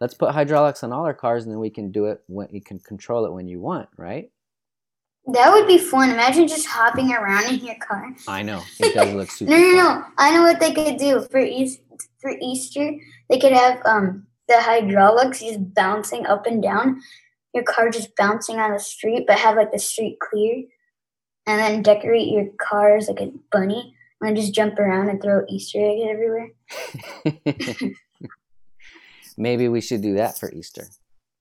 Let's 0.00 0.14
put 0.14 0.30
hydraulics 0.30 0.84
on 0.84 0.92
all 0.92 1.04
our 1.04 1.14
cars, 1.14 1.42
and 1.44 1.52
then 1.52 1.58
we 1.58 1.70
can 1.70 1.90
do 1.90 2.04
it 2.04 2.22
when 2.28 2.48
you 2.52 2.60
can 2.60 2.78
control 2.78 3.24
it 3.24 3.32
when 3.32 3.48
you 3.48 3.60
want, 3.60 3.88
right? 3.96 4.30
That 5.32 5.52
would 5.52 5.66
be 5.66 5.76
fun. 5.76 6.10
Imagine 6.10 6.48
just 6.48 6.66
hopping 6.66 7.12
around 7.12 7.52
in 7.52 7.64
your 7.64 7.76
car. 7.76 8.14
I 8.26 8.42
know 8.42 8.62
it 8.80 8.94
does 8.94 9.12
look 9.12 9.30
super. 9.32 9.50
No, 9.50 9.58
no, 9.58 9.64
fun. 9.64 9.76
no. 9.76 10.04
I 10.16 10.34
know 10.34 10.42
what 10.42 10.58
they 10.60 10.72
could 10.72 10.96
do 10.96 11.26
for 11.30 11.38
East 11.38 11.80
for 12.18 12.32
Easter. 12.40 12.92
They 13.28 13.38
could 13.38 13.52
have 13.52 13.80
um 13.84 14.26
the 14.48 14.60
hydraulics 14.60 15.40
just 15.40 15.74
bouncing 15.74 16.26
up 16.26 16.46
and 16.46 16.62
down. 16.62 17.02
Your 17.54 17.64
car 17.64 17.90
just 17.90 18.16
bouncing 18.16 18.58
on 18.58 18.72
the 18.72 18.78
street, 18.78 19.24
but 19.26 19.38
have 19.38 19.56
like 19.56 19.72
the 19.72 19.78
street 19.78 20.18
clear, 20.20 20.62
and 21.48 21.58
then 21.58 21.82
decorate 21.82 22.28
your 22.28 22.46
cars 22.58 23.08
like 23.08 23.20
a 23.20 23.32
bunny, 23.50 23.94
and 24.20 24.28
then 24.28 24.36
just 24.36 24.54
jump 24.54 24.78
around 24.78 25.08
and 25.08 25.20
throw 25.20 25.46
Easter 25.48 25.78
eggs 25.80 26.02
everywhere. 26.06 26.50
Maybe 29.38 29.68
we 29.68 29.80
should 29.80 30.02
do 30.02 30.16
that 30.16 30.38
for 30.38 30.52
Easter. 30.52 30.86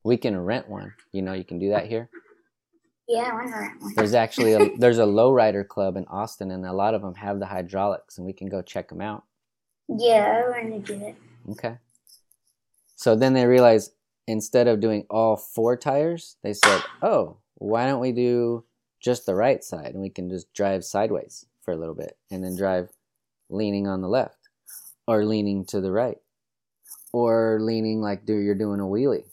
We 0.04 0.16
can 0.16 0.40
rent 0.40 0.70
one. 0.70 0.94
You 1.12 1.24
know, 1.24 1.34
you 1.34 1.44
can 1.44 1.60
do 1.60 1.72
that 1.72 1.88
here. 1.88 2.10
Yeah, 3.10 3.34
why 3.34 3.46
not? 3.46 3.72
There's 3.96 4.14
actually 4.14 4.54
a 4.54 4.70
there's 4.78 5.00
a 5.00 5.04
lowrider 5.04 5.68
club 5.68 5.98
in 5.98 6.06
Austin, 6.06 6.52
and 6.52 6.66
a 6.66 6.74
lot 6.74 6.94
of 6.94 7.02
them 7.02 7.16
have 7.16 7.40
the 7.40 7.46
hydraulics, 7.46 8.18
and 8.18 8.26
we 8.26 8.32
can 8.32 8.48
go 8.48 8.62
check 8.62 8.88
them 8.88 9.02
out. 9.02 9.26
Yeah, 9.90 10.42
I 10.46 10.50
want 10.50 10.86
to 10.86 10.94
do 10.94 11.00
that. 11.00 11.16
Okay. 11.52 11.78
So 12.96 13.16
then 13.16 13.34
they 13.34 13.46
realized 13.46 13.92
instead 14.26 14.68
of 14.68 14.80
doing 14.80 15.06
all 15.10 15.36
four 15.36 15.76
tires, 15.76 16.38
they 16.44 16.54
said, 16.54 16.82
"Oh, 17.02 17.38
why 17.56 17.88
don't 17.88 18.00
we 18.00 18.14
do 18.14 18.64
just 19.00 19.26
the 19.26 19.36
right 19.36 19.64
side, 19.64 19.94
and 19.94 20.02
we 20.02 20.10
can 20.10 20.30
just 20.30 20.54
drive 20.54 20.84
sideways 20.84 21.46
for 21.62 21.72
a 21.72 21.78
little 21.78 21.96
bit, 21.96 22.18
and 22.32 22.44
then 22.44 22.56
drive 22.56 22.90
leaning 23.50 23.88
on 23.88 24.02
the 24.02 24.10
left, 24.10 24.50
or 25.08 25.26
leaning 25.26 25.66
to 25.66 25.82
the 25.82 25.92
right, 25.92 26.18
or 27.14 27.60
leaning 27.62 28.02
like 28.02 28.22
you're 28.28 28.56
doing 28.56 28.80
a 28.80 28.84
wheelie." 28.84 29.26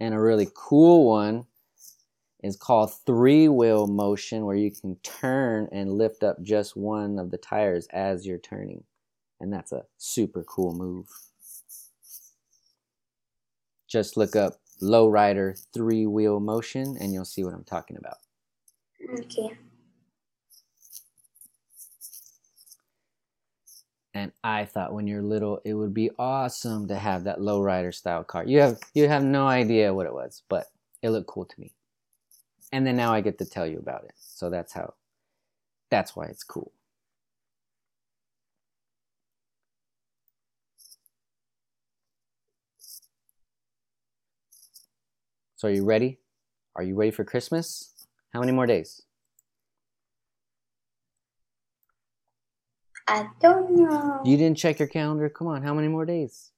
And 0.00 0.14
a 0.14 0.20
really 0.20 0.48
cool 0.54 1.08
one 1.08 1.46
is 2.42 2.56
called 2.56 2.94
three 3.04 3.48
wheel 3.48 3.88
motion, 3.88 4.44
where 4.44 4.54
you 4.54 4.70
can 4.70 4.94
turn 4.96 5.68
and 5.72 5.98
lift 5.98 6.22
up 6.22 6.40
just 6.40 6.76
one 6.76 7.18
of 7.18 7.32
the 7.32 7.38
tires 7.38 7.88
as 7.88 8.24
you're 8.24 8.38
turning. 8.38 8.84
And 9.40 9.52
that's 9.52 9.72
a 9.72 9.86
super 9.96 10.44
cool 10.44 10.72
move. 10.72 11.08
Just 13.88 14.16
look 14.16 14.36
up 14.36 14.60
lowrider 14.82 15.60
three 15.72 16.06
wheel 16.06 16.40
motion 16.40 16.96
and 17.00 17.12
you'll 17.12 17.24
see 17.24 17.44
what 17.44 17.54
I'm 17.54 17.64
talking 17.64 17.96
about. 17.96 18.18
Okay. 19.20 19.50
And 24.14 24.32
I 24.42 24.64
thought 24.64 24.92
when 24.92 25.06
you're 25.06 25.22
little, 25.22 25.60
it 25.64 25.74
would 25.74 25.94
be 25.94 26.10
awesome 26.18 26.88
to 26.88 26.96
have 26.96 27.24
that 27.24 27.38
lowrider 27.38 27.94
style 27.94 28.24
car. 28.24 28.44
You 28.44 28.60
have 28.60 28.78
you 28.94 29.08
have 29.08 29.22
no 29.22 29.46
idea 29.46 29.94
what 29.94 30.06
it 30.06 30.12
was, 30.12 30.42
but 30.48 30.66
it 31.02 31.10
looked 31.10 31.28
cool 31.28 31.44
to 31.44 31.60
me. 31.60 31.72
And 32.72 32.86
then 32.86 32.96
now 32.96 33.12
I 33.12 33.20
get 33.20 33.38
to 33.38 33.46
tell 33.46 33.66
you 33.66 33.78
about 33.78 34.04
it. 34.04 34.12
So 34.18 34.50
that's 34.50 34.72
how 34.72 34.94
that's 35.90 36.16
why 36.16 36.26
it's 36.26 36.44
cool. 36.44 36.72
So 45.58 45.66
are 45.66 45.72
you 45.72 45.84
ready? 45.84 46.20
Are 46.76 46.84
you 46.84 46.94
ready 46.94 47.10
for 47.10 47.24
Christmas? 47.24 48.06
How 48.32 48.38
many 48.38 48.52
more 48.52 48.64
days? 48.64 49.02
I 53.08 53.26
don't 53.40 53.72
know. 53.72 54.20
You 54.24 54.36
didn't 54.36 54.56
check 54.56 54.78
your 54.78 54.86
calendar? 54.86 55.28
Come 55.28 55.48
on, 55.48 55.64
how 55.64 55.74
many 55.74 55.88
more 55.88 56.04
days? 56.04 56.52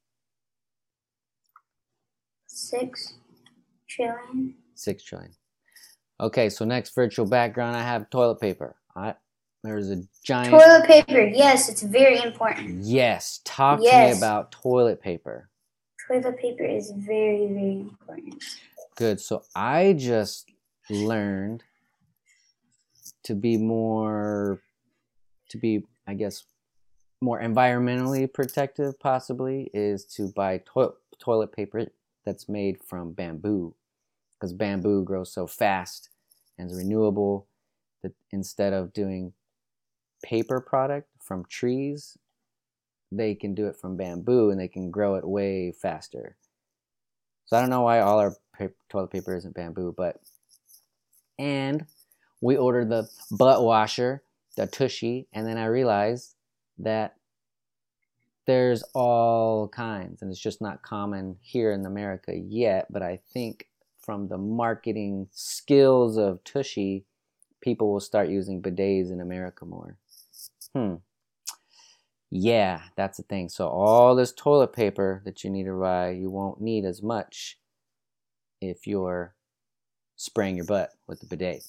Six 2.47 3.15
trillion. 3.89 4.57
Six 4.75 5.03
trillion. 5.03 5.33
Okay, 6.21 6.51
so 6.51 6.67
next 6.67 6.95
virtual 6.95 7.25
background, 7.25 7.77
I 7.77 7.83
have 7.83 8.11
toilet 8.11 8.39
paper. 8.39 8.77
I, 8.95 9.15
there's 9.65 9.91
a 9.91 10.03
giant. 10.23 10.51
Toilet 10.51 10.85
paper. 10.85 11.23
Yes, 11.23 11.71
it's 11.71 11.81
very 11.81 12.23
important. 12.23 12.85
Yes, 12.85 13.41
talk 13.47 13.79
to 13.79 13.85
me 13.87 14.11
about 14.11 14.53
toilet 14.53 15.01
paper. 15.01 15.49
Toilet 16.07 16.37
paper 16.39 16.65
is 16.65 16.91
very, 16.95 17.47
very 17.47 17.81
important. 17.81 18.45
Good. 18.97 19.21
So 19.21 19.43
I 19.55 19.95
just 19.97 20.51
learned 20.89 21.65
to 23.25 23.35
be 23.35 23.57
more, 23.57 24.63
to 25.51 25.59
be, 25.59 25.85
I 26.07 26.15
guess, 26.15 26.45
more 27.21 27.41
environmentally 27.41 28.33
protective 28.33 28.99
possibly 28.99 29.71
is 29.75 30.05
to 30.05 30.29
buy 30.35 30.63
to- 30.75 30.95
toilet 31.19 31.53
paper 31.53 31.87
that's 32.25 32.49
made 32.49 32.83
from 32.83 33.13
bamboo 33.13 33.75
because 34.33 34.53
bamboo 34.53 35.05
grows 35.05 35.33
so 35.33 35.47
fast 35.47 36.09
and 36.59 36.71
is 36.71 36.77
renewable 36.77 37.47
that 38.03 38.13
instead 38.31 38.73
of 38.73 38.93
doing 38.93 39.33
paper 40.23 40.61
product 40.61 41.09
from 41.21 41.45
trees 41.47 42.17
they 43.13 43.35
can 43.35 43.55
do 43.55 43.67
it 43.67 43.77
from 43.77 43.97
bamboo 43.97 44.51
and 44.51 44.61
they 44.61 44.69
can 44.69 44.91
grow 44.91 45.17
it 45.17 45.27
way 45.27 45.73
faster 45.73 46.37
so 47.51 47.57
i 47.57 47.61
don't 47.61 47.71
know 47.71 47.83
why 47.83 48.01
all 48.01 48.19
our 48.19 48.37
toilet 48.89 49.11
paper 49.11 49.35
isn't 49.35 49.55
bamboo 49.55 49.93
but 49.97 50.21
and 51.39 51.85
we 52.41 52.57
ordered 52.57 52.89
the 52.89 53.09
butt 53.33 53.63
washer 53.63 54.23
the 54.57 54.67
tushy 54.67 55.27
and 55.33 55.47
then 55.47 55.59
i 55.59 55.65
realized 55.65 56.35
that 56.79 57.17
there's 58.47 58.83
all 58.95 59.69
kinds 59.69 60.23
and 60.23 60.31
it's 60.31 60.41
just 60.41 60.61
not 60.61 60.83
common 60.83 61.37
here 61.41 61.73
in 61.73 61.85
america 61.85 62.37
yet 62.37 62.87
but 62.91 63.03
i 63.03 63.19
think 63.33 63.67
from 63.99 64.29
the 64.29 64.39
marketing 64.39 65.27
skills 65.33 66.17
of 66.17 66.43
tushy 66.45 67.05
people 67.61 67.93
will 67.93 68.01
start 68.01 68.29
using 68.29 68.63
bidets 68.63 69.11
in 69.11 69.21
america 69.21 69.67
more. 69.67 69.97
Hmm 70.75 70.97
yeah 72.31 72.83
that's 72.97 73.17
the 73.17 73.25
thing 73.25 73.49
so 73.49 73.69
all 73.69 74.15
this 74.15 74.33
toilet 74.33 74.73
paper 74.73 75.21
that 75.25 75.43
you 75.43 75.51
need 75.51 75.65
to 75.65 75.81
buy 75.81 76.11
you 76.11 76.31
won't 76.31 76.61
need 76.61 76.85
as 76.85 77.03
much 77.03 77.59
if 78.61 78.87
you're 78.87 79.35
spraying 80.17 80.57
your 80.57 80.65
butt 80.65 80.91
with 81.07 81.21
the 81.21 81.27
bidet 81.27 81.65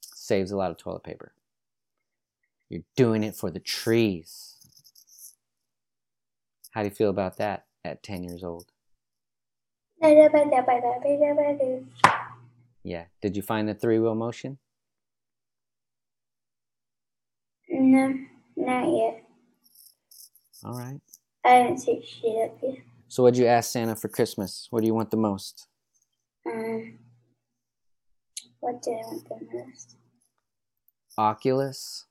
saves 0.00 0.52
a 0.52 0.56
lot 0.56 0.70
of 0.70 0.76
toilet 0.76 1.02
paper 1.02 1.32
you're 2.68 2.82
doing 2.96 3.24
it 3.24 3.34
for 3.34 3.50
the 3.50 3.60
trees. 3.60 4.56
How 6.72 6.82
do 6.82 6.88
you 6.88 6.94
feel 6.94 7.10
about 7.10 7.38
that 7.38 7.64
at 7.84 8.02
10 8.02 8.24
years 8.24 8.44
old? 8.44 8.66
Yeah. 12.84 13.04
Did 13.22 13.36
you 13.36 13.42
find 13.42 13.68
the 13.68 13.74
three 13.74 13.98
wheel 13.98 14.14
motion? 14.14 14.58
No, 17.70 18.14
not 18.56 18.86
yet. 18.86 19.24
All 20.64 20.72
right. 20.72 21.00
I 21.44 21.48
haven't 21.50 21.78
searched 21.78 22.20
it 22.24 22.50
up 22.50 22.58
yet. 22.62 22.78
So, 23.08 23.22
what'd 23.22 23.38
you 23.38 23.46
ask 23.46 23.70
Santa 23.70 23.94
for 23.94 24.08
Christmas? 24.08 24.66
What 24.70 24.80
do 24.80 24.86
you 24.86 24.94
want 24.94 25.10
the 25.10 25.16
most? 25.16 25.66
Um, 26.46 26.98
what 28.60 28.82
do 28.82 28.90
I 28.90 29.06
want 29.06 29.28
the 29.28 29.64
most? 29.64 29.96
Oculus? 31.16 32.06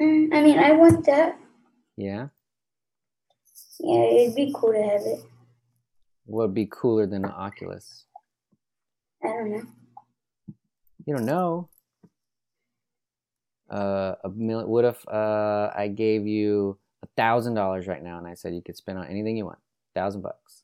Mm, 0.00 0.34
I 0.34 0.42
mean, 0.42 0.58
I 0.58 0.72
want 0.72 1.04
that. 1.06 1.38
Yeah. 1.96 2.28
Yeah, 3.80 4.02
it'd 4.02 4.36
be 4.36 4.52
cool 4.54 4.72
to 4.72 4.82
have 4.82 5.00
it. 5.00 5.20
What 6.26 6.48
would 6.48 6.54
be 6.54 6.68
cooler 6.70 7.06
than 7.06 7.24
an 7.24 7.30
Oculus? 7.30 8.06
I 9.22 9.28
don't 9.28 9.50
know. 9.50 9.62
You 11.06 11.16
don't 11.16 11.26
know. 11.26 11.68
Uh, 13.70 14.14
a 14.24 14.28
million. 14.28 14.68
What 14.68 14.84
if 14.84 15.06
uh, 15.08 15.70
I 15.74 15.88
gave 15.88 16.26
you 16.26 16.78
a 17.04 17.08
thousand 17.16 17.54
dollars 17.54 17.86
right 17.86 18.02
now, 18.02 18.18
and 18.18 18.26
I 18.26 18.34
said 18.34 18.54
you 18.54 18.62
could 18.62 18.76
spend 18.76 18.98
on 18.98 19.06
anything 19.06 19.36
you 19.36 19.44
want, 19.44 19.58
thousand 19.94 20.22
bucks. 20.22 20.62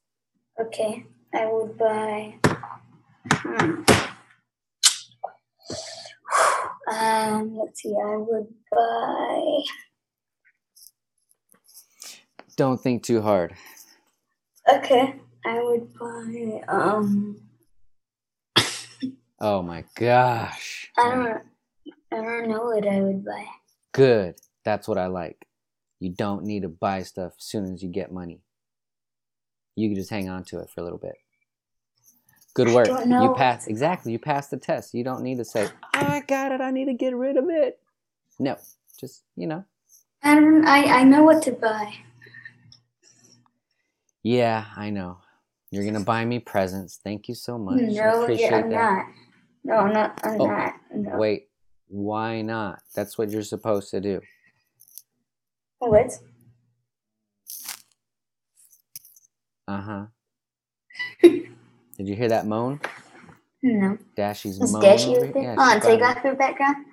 Okay, 0.61 1.05
I 1.35 1.47
would 1.47 1.77
buy. 1.79 2.35
Hmm. 3.33 3.83
Um, 6.91 7.57
let's 7.57 7.83
see. 7.83 7.91
I 7.95 8.17
would 8.17 8.49
buy. 8.73 9.63
Don't 12.57 12.81
think 12.81 13.03
too 13.03 13.23
hard. 13.23 13.55
Okay, 14.69 15.15
I 15.45 15.63
would 15.63 15.93
buy. 15.95 16.63
Um, 16.69 17.37
Oh 19.43 19.63
my 19.63 19.85
gosh. 19.95 20.91
I 20.99 21.11
don't. 21.15 21.43
I 22.13 22.17
don't 22.17 22.49
know 22.51 22.65
what 22.65 22.87
I 22.87 23.01
would 23.01 23.25
buy. 23.25 23.47
Good. 23.93 24.35
That's 24.65 24.87
what 24.87 24.99
I 24.99 25.07
like. 25.07 25.47
You 26.01 26.11
don't 26.11 26.45
need 26.45 26.63
to 26.63 26.69
buy 26.69 27.03
stuff 27.03 27.35
as 27.39 27.45
soon 27.45 27.73
as 27.73 27.83
you 27.83 27.89
get 27.91 28.11
money. 28.11 28.41
You 29.77 29.89
can 29.89 29.95
just 29.95 30.11
hang 30.11 30.29
on 30.29 30.45
to 30.45 30.59
it 30.61 30.71
for 30.71 30.81
a 30.81 30.85
little 30.85 30.99
bit. 30.99 31.15
Good 32.55 32.69
work. 32.69 32.89
You 32.89 33.35
pass 33.37 33.67
exactly. 33.69 34.11
You 34.13 34.19
passed 34.19 34.51
the 34.51 34.57
test. 34.57 34.93
You 34.95 35.05
don't 35.05 35.23
need 35.23 35.37
to 35.39 35.45
say, 35.45 35.69
ah, 35.95 36.15
"I 36.15 36.21
got 36.21 36.51
it. 36.53 36.61
I 36.61 36.71
need 36.73 36.87
to 36.87 36.95
get 36.95 37.15
rid 37.15 37.37
of 37.37 37.49
it." 37.49 37.79
No, 38.39 38.57
just 38.99 39.23
you 39.37 39.47
know. 39.47 39.65
I 40.23 40.35
don't. 40.35 40.67
I 40.67 41.01
I 41.01 41.05
know 41.05 41.23
what 41.23 41.43
to 41.45 41.53
buy. 41.53 41.95
Yeah, 44.23 44.65
I 44.77 44.91
know. 44.91 45.19
You're 45.71 45.85
gonna 45.85 46.01
buy 46.05 46.25
me 46.25 46.41
presents. 46.41 46.99
Thank 47.03 47.29
you 47.29 47.35
so 47.35 47.57
much. 47.57 47.81
No, 47.81 48.27
yeah, 48.29 48.57
I'm 48.57 48.71
that. 48.71 48.77
not. 48.77 49.07
No, 49.63 49.75
I'm 49.77 49.93
not. 49.93 50.21
I'm 50.25 50.41
Oh, 50.41 50.47
not. 50.47 50.75
No. 50.93 51.17
Wait, 51.19 51.49
why 51.87 52.43
not? 52.43 52.81
That's 52.95 53.17
what 53.17 53.31
you're 53.31 53.43
supposed 53.43 53.91
to 53.91 54.01
do. 54.01 54.21
What? 55.81 56.13
Uh 59.67 59.81
huh. 59.81 60.07
Did 61.23 62.09
you 62.09 62.15
hear 62.17 62.29
that 62.29 62.47
moan? 62.47 62.81
No. 63.63 63.99
Dashy's 64.17 64.61
Is 64.61 64.73
moaning. 64.73 64.91
Dashi 64.91 65.17
over 65.17 65.27
here? 65.27 65.43
Yeah, 65.43 65.55
Hold 65.57 65.59
on, 65.59 65.81
take 65.81 66.03
off 66.03 66.25
your 66.25 66.35
background. 66.35 66.87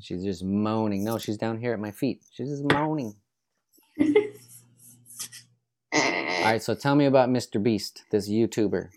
She's 0.00 0.22
just 0.22 0.44
moaning. 0.44 1.04
No, 1.04 1.18
she's 1.18 1.38
down 1.38 1.58
here 1.58 1.72
at 1.72 1.80
my 1.80 1.90
feet. 1.90 2.22
She's 2.32 2.48
just 2.50 2.64
moaning. 2.72 3.14
All 4.00 4.12
right, 6.52 6.62
so 6.62 6.74
tell 6.74 6.94
me 6.94 7.06
about 7.06 7.28
Mr. 7.30 7.62
Beast, 7.62 8.04
this 8.10 8.28
YouTuber. 8.28 8.90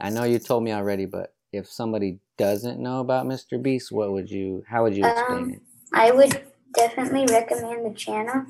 I 0.00 0.10
know 0.10 0.24
you 0.24 0.38
told 0.38 0.62
me 0.62 0.72
already, 0.72 1.06
but 1.06 1.34
if 1.52 1.66
somebody 1.68 2.18
doesn't 2.38 2.78
know 2.78 3.00
about 3.00 3.26
Mr. 3.26 3.60
Beast, 3.60 3.90
what 3.90 4.12
would 4.12 4.30
you? 4.30 4.62
How 4.68 4.82
would 4.84 4.94
you 4.96 5.04
explain 5.06 5.38
Um, 5.38 5.50
it? 5.52 5.60
I 5.94 6.10
would 6.12 6.42
definitely 6.76 7.26
recommend 7.32 7.84
the 7.84 7.96
channel. 7.96 8.46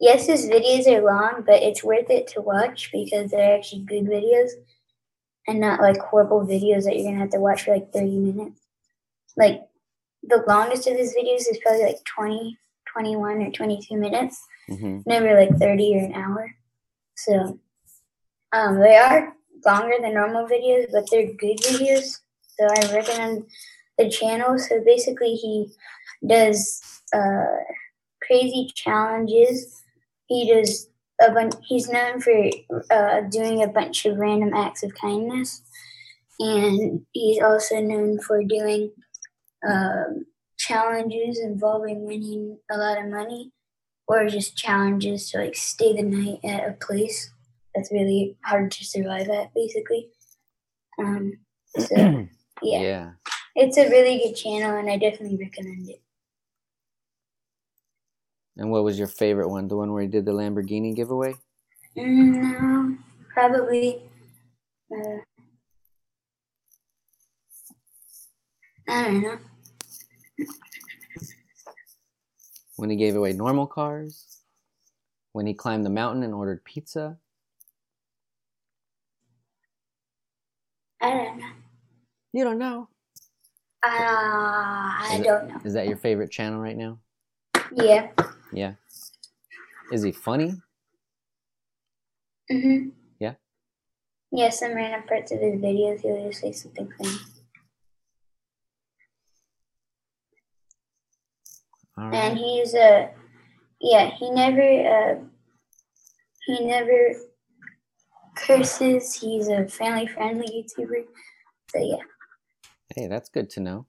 Yes, 0.00 0.26
his 0.26 0.46
videos 0.46 0.86
are 0.86 1.02
long, 1.02 1.44
but 1.46 1.62
it's 1.62 1.84
worth 1.84 2.10
it 2.10 2.26
to 2.28 2.40
watch 2.40 2.90
because 2.92 3.30
they're 3.30 3.56
actually 3.56 3.82
good 3.82 4.04
videos 4.04 4.50
and 5.46 5.60
not 5.60 5.80
like 5.80 5.98
horrible 5.98 6.40
videos 6.40 6.84
that 6.84 6.96
you're 6.96 7.10
gonna 7.10 7.20
have 7.20 7.30
to 7.30 7.40
watch 7.40 7.64
for 7.64 7.74
like 7.74 7.92
30 7.92 8.18
minutes. 8.18 8.60
Like 9.36 9.62
the 10.22 10.42
longest 10.46 10.86
of 10.86 10.96
his 10.96 11.14
videos 11.14 11.50
is 11.50 11.58
probably 11.62 11.84
like 11.84 12.04
20, 12.16 12.58
21, 12.92 13.42
or 13.42 13.50
22 13.50 13.96
minutes, 13.96 14.40
hmm 14.68 15.00
never 15.06 15.34
like 15.34 15.56
30 15.58 15.96
or 15.96 16.04
an 16.04 16.14
hour. 16.14 16.54
So 17.16 17.58
um, 18.52 18.80
they 18.80 18.96
are 18.96 19.34
longer 19.66 19.96
than 20.00 20.14
normal 20.14 20.46
videos, 20.46 20.86
but 20.92 21.04
they're 21.10 21.32
good 21.34 21.58
videos. 21.58 22.20
So 22.58 22.66
I 22.66 22.94
recommend 22.94 23.44
the 23.98 24.08
channel. 24.08 24.58
So 24.58 24.82
basically, 24.84 25.34
he 25.34 25.70
does 26.26 26.99
uh, 27.14 27.64
crazy 28.22 28.70
challenges. 28.74 29.82
He 30.26 30.52
does 30.52 30.88
a 31.20 31.32
bunch. 31.32 31.54
He's 31.62 31.88
known 31.88 32.20
for 32.20 32.50
uh, 32.90 33.22
doing 33.30 33.62
a 33.62 33.68
bunch 33.68 34.06
of 34.06 34.18
random 34.18 34.54
acts 34.54 34.82
of 34.82 34.94
kindness, 34.94 35.62
and 36.38 37.04
he's 37.12 37.42
also 37.42 37.80
known 37.80 38.20
for 38.20 38.42
doing 38.44 38.92
um, 39.68 40.26
challenges 40.58 41.38
involving 41.38 42.06
winning 42.06 42.58
a 42.70 42.78
lot 42.78 42.98
of 42.98 43.10
money, 43.10 43.52
or 44.06 44.28
just 44.28 44.56
challenges 44.56 45.30
to 45.30 45.38
like 45.38 45.56
stay 45.56 45.94
the 45.94 46.02
night 46.02 46.40
at 46.44 46.68
a 46.68 46.72
place 46.72 47.30
that's 47.74 47.92
really 47.92 48.36
hard 48.44 48.70
to 48.72 48.84
survive 48.84 49.28
at, 49.28 49.54
basically. 49.54 50.08
Um, 50.98 51.38
so 51.76 51.96
yeah. 52.62 52.80
yeah. 52.80 53.10
It's 53.56 53.76
a 53.76 53.88
really 53.88 54.18
good 54.18 54.34
channel, 54.34 54.76
and 54.76 54.88
I 54.88 54.96
definitely 54.96 55.38
recommend 55.38 55.88
it. 55.88 56.00
And 58.60 58.70
what 58.70 58.84
was 58.84 58.98
your 58.98 59.08
favorite 59.08 59.48
one? 59.48 59.68
The 59.68 59.76
one 59.76 59.90
where 59.90 60.02
he 60.02 60.08
did 60.08 60.26
the 60.26 60.32
Lamborghini 60.32 60.94
giveaway? 60.94 61.34
Mm, 61.96 62.34
No, 62.60 62.98
probably. 63.32 64.02
Uh, 64.92 65.16
I 68.86 69.04
don't 69.04 69.22
know. 69.22 69.38
When 72.76 72.90
he 72.90 72.96
gave 72.96 73.16
away 73.16 73.32
normal 73.32 73.66
cars? 73.66 74.42
When 75.32 75.46
he 75.46 75.54
climbed 75.54 75.86
the 75.86 75.90
mountain 75.90 76.22
and 76.22 76.34
ordered 76.34 76.62
pizza? 76.62 77.16
I 81.00 81.10
don't 81.14 81.38
know. 81.38 81.46
You 82.34 82.44
don't 82.44 82.58
know. 82.58 82.88
Uh, 83.82 83.88
I 83.88 85.22
don't 85.24 85.48
know. 85.48 85.60
Is 85.64 85.72
that 85.72 85.86
your 85.88 85.96
favorite 85.96 86.30
channel 86.30 86.60
right 86.60 86.76
now? 86.76 86.98
Yeah. 87.74 88.10
Yeah. 88.52 88.74
Is 89.92 90.02
he 90.02 90.12
funny? 90.12 90.54
Mhm. 92.50 92.92
Yeah? 93.18 93.34
Yeah. 94.32 94.50
Some 94.50 94.74
random 94.74 95.02
parts 95.06 95.32
of 95.32 95.40
his 95.40 95.54
videos, 95.60 96.00
he'll 96.00 96.28
just 96.28 96.40
say 96.40 96.52
something 96.52 96.92
funny. 96.98 97.18
All 101.96 102.14
And 102.14 102.38
he's 102.38 102.74
a 102.74 103.10
yeah, 103.80 104.10
he 104.10 104.30
never 104.30 104.60
uh, 104.60 105.24
he 106.46 106.66
never 106.66 107.14
curses. 108.34 109.14
He's 109.14 109.48
a 109.48 109.66
family 109.68 110.06
friendly 110.06 110.46
YouTuber. 110.46 111.04
So 111.70 111.78
yeah. 111.80 112.02
Hey, 112.94 113.06
that's 113.06 113.28
good 113.28 113.48
to 113.50 113.60
know. 113.60 113.86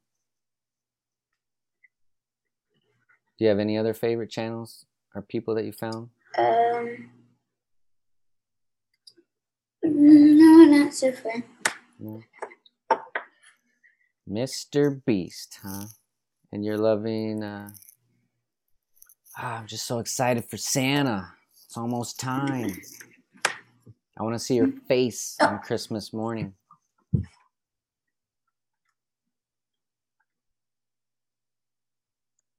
Do 3.41 3.45
you 3.45 3.49
have 3.49 3.58
any 3.58 3.75
other 3.75 3.95
favorite 3.95 4.30
channels 4.30 4.86
or 5.15 5.23
people 5.23 5.56
that 5.56 5.65
you 5.65 5.71
found? 5.71 6.10
Um. 6.38 7.10
No, 9.84 10.65
not 10.65 10.93
so 10.93 11.12
far. 11.12 11.43
No. 11.97 12.21
Mr. 14.30 15.04
Beast, 15.04 15.58
huh? 15.63 15.86
And 16.51 16.63
you're 16.63 16.77
loving. 16.77 17.41
Uh... 17.41 17.69
Ah, 19.36 19.58
I'm 19.58 19.65
just 19.65 19.88
so 19.88 19.97
excited 19.97 20.45
for 20.45 20.58
Santa. 20.58 21.34
It's 21.65 21.75
almost 21.75 22.19
time. 22.19 22.80
I 24.19 24.21
want 24.21 24.36
to 24.36 24.39
see 24.39 24.54
your 24.54 24.71
face 24.88 25.36
on 25.41 25.58
Christmas 25.63 26.13
morning. 26.13 26.54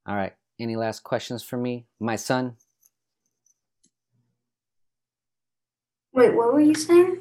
All 0.05 0.17
right. 0.17 0.33
Any 0.63 0.77
last 0.77 1.03
questions 1.03 1.43
for 1.43 1.57
me, 1.57 1.87
my 1.99 2.15
son? 2.15 2.55
Wait, 6.13 6.33
what 6.37 6.53
were 6.55 6.61
you 6.61 6.77
saying? 6.77 7.19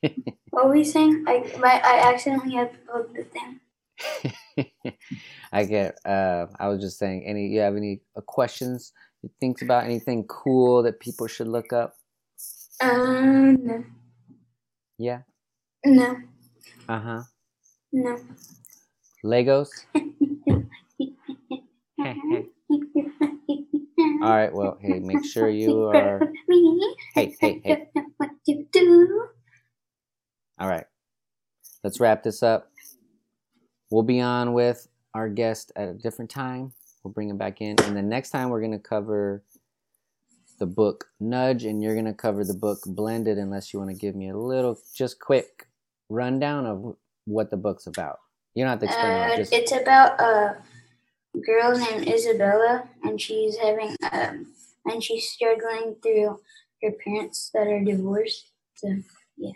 what 0.50 0.66
were 0.66 0.74
you 0.74 0.84
saying? 0.84 1.24
I 1.28 1.48
my, 1.60 1.80
I 1.84 2.12
accidentally 2.12 2.56
uploaded 2.56 3.14
the 3.14 3.24
thing. 4.66 4.96
I 5.52 5.62
get. 5.64 5.96
Uh, 6.04 6.46
I 6.58 6.66
was 6.66 6.80
just 6.80 6.98
saying. 6.98 7.24
Any? 7.24 7.46
You 7.46 7.60
have 7.60 7.76
any 7.76 8.00
uh, 8.16 8.20
questions? 8.22 8.92
You 9.22 9.30
think 9.38 9.62
about 9.62 9.84
anything 9.84 10.24
cool 10.24 10.82
that 10.82 10.98
people 10.98 11.28
should 11.28 11.46
look 11.46 11.72
up? 11.72 11.94
Um, 12.80 13.64
no, 13.64 13.84
Yeah. 14.98 15.20
no, 15.86 16.16
Uh 16.88 16.98
huh. 17.00 17.22
no. 17.92 18.18
Legos. 19.24 19.68
All 22.04 22.12
right. 24.30 24.52
Well, 24.52 24.78
hey, 24.80 25.00
make 25.00 25.24
sure 25.24 25.48
you 25.48 25.84
are. 25.84 26.20
Hey, 27.14 27.34
hey, 27.40 27.60
hey. 27.64 27.88
What 28.18 28.30
you 28.46 28.66
do? 28.72 29.28
All 30.58 30.68
right. 30.68 30.84
Let's 31.82 32.00
wrap 32.00 32.22
this 32.22 32.42
up. 32.42 32.70
We'll 33.90 34.02
be 34.02 34.20
on 34.20 34.52
with 34.52 34.88
our 35.14 35.28
guest 35.28 35.72
at 35.76 35.88
a 35.88 35.94
different 35.94 36.30
time. 36.30 36.72
We'll 37.02 37.12
bring 37.12 37.28
him 37.28 37.38
back 37.38 37.60
in. 37.60 37.76
And 37.82 37.96
the 37.96 38.02
next 38.02 38.30
time 38.30 38.50
we're 38.50 38.60
going 38.60 38.72
to 38.72 38.78
cover 38.78 39.42
the 40.58 40.66
book 40.66 41.06
Nudge 41.20 41.64
and 41.64 41.82
you're 41.82 41.94
going 41.94 42.06
to 42.06 42.14
cover 42.14 42.44
the 42.44 42.54
book 42.54 42.78
Blended 42.86 43.38
unless 43.38 43.72
you 43.72 43.78
want 43.78 43.90
to 43.90 43.96
give 43.96 44.14
me 44.14 44.30
a 44.30 44.36
little 44.36 44.78
just 44.94 45.20
quick 45.20 45.66
rundown 46.08 46.66
of 46.66 46.96
what 47.26 47.50
the 47.50 47.56
book's 47.56 47.86
about. 47.86 48.18
You 48.54 48.64
don't 48.64 48.70
have 48.70 48.80
to 48.80 48.86
explain. 48.86 49.12
Uh, 49.12 49.28
all, 49.30 49.36
Just 49.36 49.52
it's 49.52 49.72
about 49.72 50.20
a 50.20 50.56
girl 51.40 51.76
named 51.76 52.08
Isabella, 52.08 52.88
and 53.02 53.20
she's 53.20 53.56
having 53.56 53.96
um, 54.12 54.52
and 54.86 55.02
she's 55.02 55.28
struggling 55.28 55.96
through 56.02 56.38
her 56.82 56.92
parents 57.04 57.50
that 57.54 57.66
are 57.66 57.82
divorced. 57.82 58.50
So 58.76 58.96
yeah, 59.36 59.52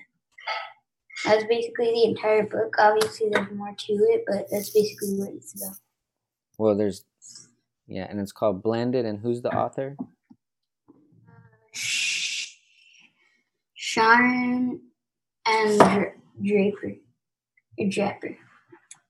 that's 1.25 1.45
basically 1.45 1.93
the 1.93 2.05
entire 2.05 2.45
book. 2.45 2.75
Obviously, 2.79 3.29
there's 3.31 3.51
more 3.53 3.75
to 3.77 3.93
it, 3.93 4.25
but 4.27 4.47
that's 4.51 4.71
basically 4.71 5.15
what 5.15 5.35
it's 5.35 5.55
about. 5.61 5.77
well, 6.59 6.77
there's 6.77 7.05
yeah, 7.87 8.07
and 8.09 8.21
it's 8.21 8.33
called 8.33 8.63
Blended. 8.63 9.07
And 9.07 9.19
who's 9.19 9.43
the 9.43 9.55
author? 9.55 9.97
Sharon 13.75 14.81
M. 15.47 15.79
Draper, 16.43 16.97
Draper. 17.89 18.37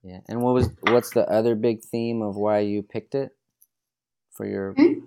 Yeah. 0.03 0.19
And 0.27 0.41
what 0.41 0.53
was 0.53 0.69
what's 0.81 1.11
the 1.11 1.29
other 1.29 1.55
big 1.55 1.81
theme 1.81 2.21
of 2.21 2.35
why 2.35 2.59
you 2.59 2.83
picked 2.83 3.15
it 3.15 3.35
for 4.31 4.45
your? 4.45 4.73
Hmm? 4.73 5.05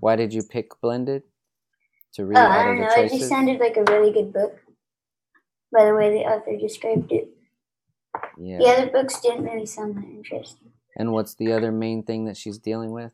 Why 0.00 0.16
did 0.16 0.32
you 0.32 0.42
pick 0.42 0.80
Blended? 0.80 1.22
To 2.14 2.24
read 2.24 2.38
Oh, 2.38 2.46
I 2.46 2.64
don't 2.64 2.80
know. 2.80 2.88
It 2.96 3.10
just 3.10 3.28
sounded 3.28 3.60
like 3.60 3.76
a 3.76 3.84
really 3.84 4.12
good 4.12 4.32
book. 4.32 4.58
By 5.72 5.84
the 5.84 5.94
way 5.94 6.10
the 6.10 6.20
author 6.20 6.56
described 6.56 7.12
it. 7.12 7.28
Yeah. 8.38 8.58
The 8.58 8.64
other 8.66 8.86
books 8.90 9.20
didn't 9.20 9.44
really 9.44 9.66
sound 9.66 9.96
that 9.96 10.04
interesting. 10.04 10.72
And 10.96 11.12
what's 11.12 11.34
the 11.34 11.52
other 11.52 11.70
main 11.70 12.02
thing 12.02 12.24
that 12.24 12.36
she's 12.36 12.58
dealing 12.58 12.92
with? 12.92 13.12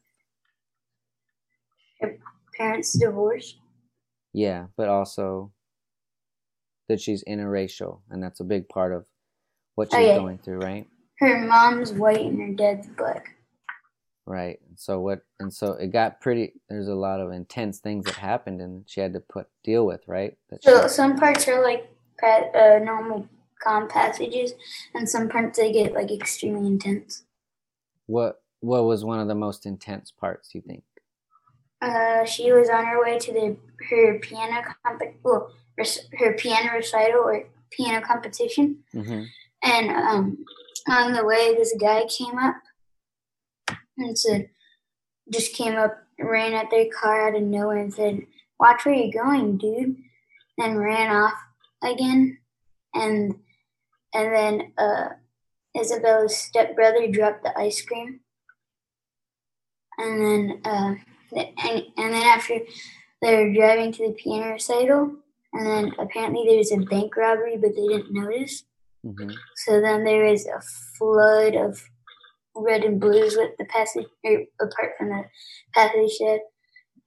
Her 2.00 2.18
parents 2.56 2.92
divorce. 2.98 3.58
Yeah, 4.32 4.66
but 4.76 4.88
also 4.88 5.52
that 6.88 7.00
she's 7.00 7.24
interracial, 7.24 8.00
and 8.10 8.22
that's 8.22 8.40
a 8.40 8.44
big 8.44 8.68
part 8.68 8.92
of 8.92 9.06
what 9.74 9.88
Oh, 9.92 9.98
she's 9.98 10.06
yeah. 10.08 10.18
going 10.18 10.38
through, 10.38 10.58
right? 10.58 10.86
Her 11.20 11.46
mom's 11.46 11.92
white 11.92 12.26
and 12.26 12.40
her 12.40 12.52
dad's 12.54 12.88
black. 12.88 13.36
Right. 14.26 14.58
So 14.76 15.00
what? 15.00 15.20
And 15.38 15.52
so 15.52 15.72
it 15.72 15.88
got 15.88 16.20
pretty. 16.20 16.54
There's 16.68 16.88
a 16.88 16.94
lot 16.94 17.20
of 17.20 17.30
intense 17.30 17.80
things 17.80 18.06
that 18.06 18.14
happened, 18.14 18.60
and 18.60 18.84
she 18.88 19.00
had 19.00 19.12
to 19.12 19.20
put 19.20 19.48
deal 19.62 19.86
with, 19.86 20.00
right? 20.08 20.36
That 20.48 20.64
So 20.64 20.86
some 20.86 21.16
parts 21.16 21.46
are 21.46 21.62
like 21.62 21.90
uh, 22.22 22.78
normal 22.82 23.28
calm 23.62 23.86
passages, 23.88 24.54
and 24.94 25.08
some 25.08 25.28
parts 25.28 25.58
they 25.58 25.72
get 25.72 25.92
like 25.92 26.10
extremely 26.10 26.66
intense. 26.66 27.24
what 28.06 28.40
What 28.60 28.84
was 28.84 29.04
one 29.04 29.20
of 29.20 29.28
the 29.28 29.34
most 29.34 29.66
intense 29.66 30.10
parts? 30.10 30.54
You 30.54 30.62
think? 30.62 30.84
Uh, 31.82 32.24
she 32.24 32.50
was 32.50 32.70
on 32.70 32.86
her 32.86 33.02
way 33.02 33.18
to 33.18 33.32
the 33.32 33.56
her 33.90 34.18
piano 34.20 34.62
comp- 34.82 35.02
well, 35.22 35.52
her 36.18 36.32
piano 36.32 36.72
recital 36.72 37.20
or 37.20 37.44
piano 37.70 38.00
competition, 38.00 38.78
Mm-hmm. 38.94 39.24
and 39.62 39.90
um, 39.90 40.44
on 40.88 41.12
the 41.12 41.24
way, 41.24 41.54
this 41.54 41.74
guy 41.80 42.04
came 42.06 42.38
up 42.38 42.56
and 43.96 44.18
said, 44.18 44.48
just 45.32 45.54
came 45.54 45.76
up, 45.76 45.96
ran 46.18 46.54
at 46.54 46.70
their 46.70 46.86
car 46.90 47.28
out 47.28 47.36
of 47.36 47.42
nowhere, 47.42 47.78
and 47.78 47.92
said, 47.92 48.26
"Watch 48.58 48.84
where 48.84 48.94
you're 48.94 49.24
going, 49.24 49.56
dude," 49.56 49.96
and 50.58 50.78
ran 50.78 51.14
off 51.14 51.34
again, 51.82 52.38
and 52.94 53.36
and 54.12 54.34
then 54.34 54.72
uh, 54.78 55.08
Isabella's 55.76 56.36
stepbrother 56.36 57.08
dropped 57.08 57.42
the 57.42 57.58
ice 57.58 57.82
cream, 57.82 58.20
and 59.98 60.20
then 60.20 60.60
uh, 60.64 60.94
and, 61.36 61.82
and 61.96 62.14
then 62.14 62.22
after 62.22 62.58
they 63.22 63.36
were 63.36 63.52
driving 63.52 63.92
to 63.92 64.08
the 64.08 64.12
piano 64.12 64.52
recital, 64.52 65.16
and 65.52 65.66
then 65.66 65.92
apparently 65.98 66.44
there 66.46 66.58
was 66.58 66.72
a 66.72 66.78
bank 66.78 67.16
robbery, 67.16 67.56
but 67.56 67.74
they 67.74 67.86
didn't 67.86 68.12
notice. 68.12 68.64
Mm-hmm. 69.04 69.30
So 69.56 69.80
then 69.80 70.04
there 70.04 70.24
is 70.24 70.46
a 70.46 70.62
flood 70.98 71.54
of 71.54 71.82
red 72.56 72.84
and 72.84 73.00
blues 73.00 73.36
with 73.36 73.50
the 73.58 73.64
passage, 73.66 74.06
or 74.24 74.44
apart 74.60 74.92
from 74.96 75.08
the 75.08 75.24
passage 75.74 76.12
shed, 76.18 76.40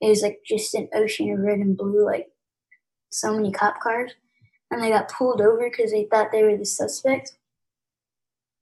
it 0.01 0.09
was 0.09 0.21
like 0.21 0.39
just 0.45 0.75
an 0.75 0.89
ocean 0.93 1.31
of 1.31 1.39
red 1.39 1.59
and 1.59 1.77
blue, 1.77 2.05
like 2.05 2.27
so 3.09 3.35
many 3.35 3.51
cop 3.51 3.79
cars. 3.79 4.11
And 4.69 4.83
they 4.83 4.89
got 4.89 5.11
pulled 5.11 5.41
over 5.41 5.69
because 5.69 5.91
they 5.91 6.07
thought 6.11 6.31
they 6.31 6.43
were 6.43 6.57
the 6.57 6.65
suspects. 6.65 7.37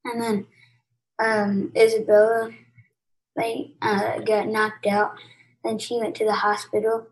And 0.05 0.21
then 0.21 0.47
um, 1.19 1.71
Isabella, 1.75 2.51
they 3.35 3.73
uh, 3.81 4.19
got 4.19 4.47
knocked 4.47 4.85
out. 4.85 5.17
Then 5.63 5.79
she 5.79 5.97
went 5.97 6.15
to 6.15 6.25
the 6.25 6.33
hospital. 6.33 7.07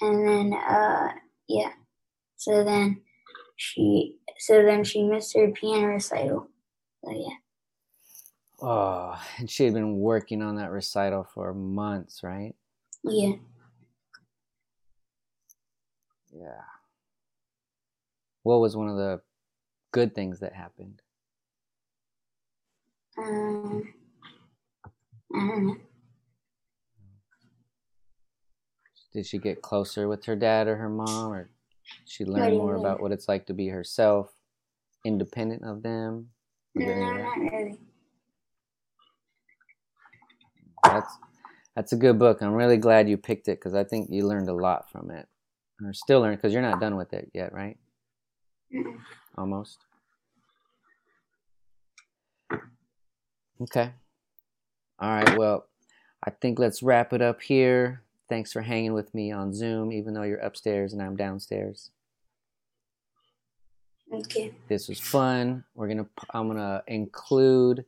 And 0.00 0.26
then, 0.26 0.52
uh, 0.54 1.12
yeah. 1.48 1.70
So 2.36 2.64
then 2.64 3.02
she 3.56 4.16
so 4.40 4.64
then 4.64 4.82
she 4.84 5.02
missed 5.02 5.36
her 5.36 5.50
piano 5.50 5.86
recital. 5.88 6.48
So 7.04 7.10
yeah. 7.12 7.36
Oh, 8.62 9.22
and 9.38 9.48
she 9.48 9.64
had 9.64 9.74
been 9.74 9.98
working 9.98 10.42
on 10.42 10.56
that 10.56 10.70
recital 10.70 11.24
for 11.34 11.54
months, 11.54 12.22
right? 12.22 12.54
Yeah. 13.04 13.34
Yeah. 16.32 16.62
What 18.42 18.60
was 18.60 18.76
one 18.76 18.88
of 18.88 18.96
the 18.96 19.20
good 19.92 20.14
things 20.14 20.40
that 20.40 20.54
happened? 20.54 21.02
Um 23.18 23.94
I 25.34 25.38
don't 25.38 25.66
know. 25.66 25.76
Did 29.12 29.26
she 29.26 29.38
get 29.38 29.60
closer 29.60 30.08
with 30.08 30.24
her 30.26 30.36
dad 30.36 30.68
or 30.68 30.76
her 30.76 30.88
mom, 30.88 31.32
or 31.32 31.50
she 32.06 32.24
do 32.24 32.32
learn 32.32 32.56
more 32.56 32.74
mean? 32.74 32.84
about 32.84 33.00
what 33.00 33.12
it's 33.12 33.28
like 33.28 33.46
to 33.46 33.54
be 33.54 33.68
herself, 33.68 34.32
independent 35.04 35.64
of 35.64 35.82
them? 35.82 36.30
No, 36.74 36.86
Was 36.86 36.96
any 36.96 37.02
of 37.08 37.16
that? 37.16 37.22
not 37.22 37.52
really. 37.52 37.78
That's 40.84 41.12
that's 41.76 41.92
a 41.92 41.96
good 41.96 42.18
book. 42.18 42.42
I'm 42.42 42.54
really 42.54 42.76
glad 42.76 43.08
you 43.08 43.16
picked 43.16 43.48
it 43.48 43.58
because 43.58 43.74
I 43.74 43.84
think 43.84 44.08
you 44.10 44.26
learned 44.26 44.48
a 44.48 44.54
lot 44.54 44.90
from 44.90 45.10
it, 45.10 45.28
or 45.82 45.92
still 45.92 46.20
learn 46.20 46.34
because 46.36 46.52
you're 46.52 46.62
not 46.62 46.80
done 46.80 46.96
with 46.96 47.12
it 47.12 47.30
yet, 47.34 47.52
right? 47.52 47.78
Mm-mm. 48.74 48.98
Almost. 49.36 49.78
Okay. 53.62 53.92
All 54.98 55.10
right. 55.10 55.36
Well, 55.36 55.66
I 56.24 56.30
think 56.30 56.58
let's 56.58 56.82
wrap 56.82 57.12
it 57.12 57.22
up 57.22 57.40
here. 57.42 58.02
Thanks 58.30 58.52
for 58.52 58.62
hanging 58.62 58.92
with 58.92 59.12
me 59.12 59.32
on 59.32 59.52
Zoom, 59.52 59.92
even 59.92 60.14
though 60.14 60.22
you're 60.22 60.38
upstairs 60.38 60.92
and 60.92 61.02
I'm 61.02 61.16
downstairs. 61.16 61.90
Okay. 64.12 64.52
This 64.68 64.88
was 64.88 65.00
fun. 65.00 65.64
We're 65.74 65.88
gonna 65.88 66.06
I'm 66.32 66.46
gonna 66.46 66.84
include 66.86 67.84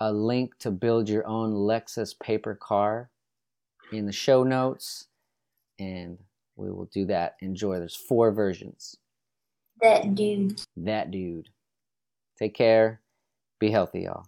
a 0.00 0.10
link 0.10 0.58
to 0.60 0.70
build 0.70 1.10
your 1.10 1.26
own 1.26 1.52
Lexus 1.52 2.18
paper 2.18 2.54
car 2.54 3.10
in 3.92 4.06
the 4.06 4.12
show 4.12 4.44
notes, 4.44 5.08
and 5.78 6.18
we 6.56 6.70
will 6.70 6.86
do 6.86 7.04
that. 7.06 7.36
Enjoy. 7.40 7.78
There's 7.78 7.94
four 7.94 8.32
versions. 8.32 8.96
That 9.82 10.14
dude. 10.14 10.62
That 10.78 11.10
dude. 11.10 11.50
Take 12.38 12.54
care. 12.54 13.02
Be 13.58 13.70
healthy, 13.70 14.02
y'all. 14.04 14.24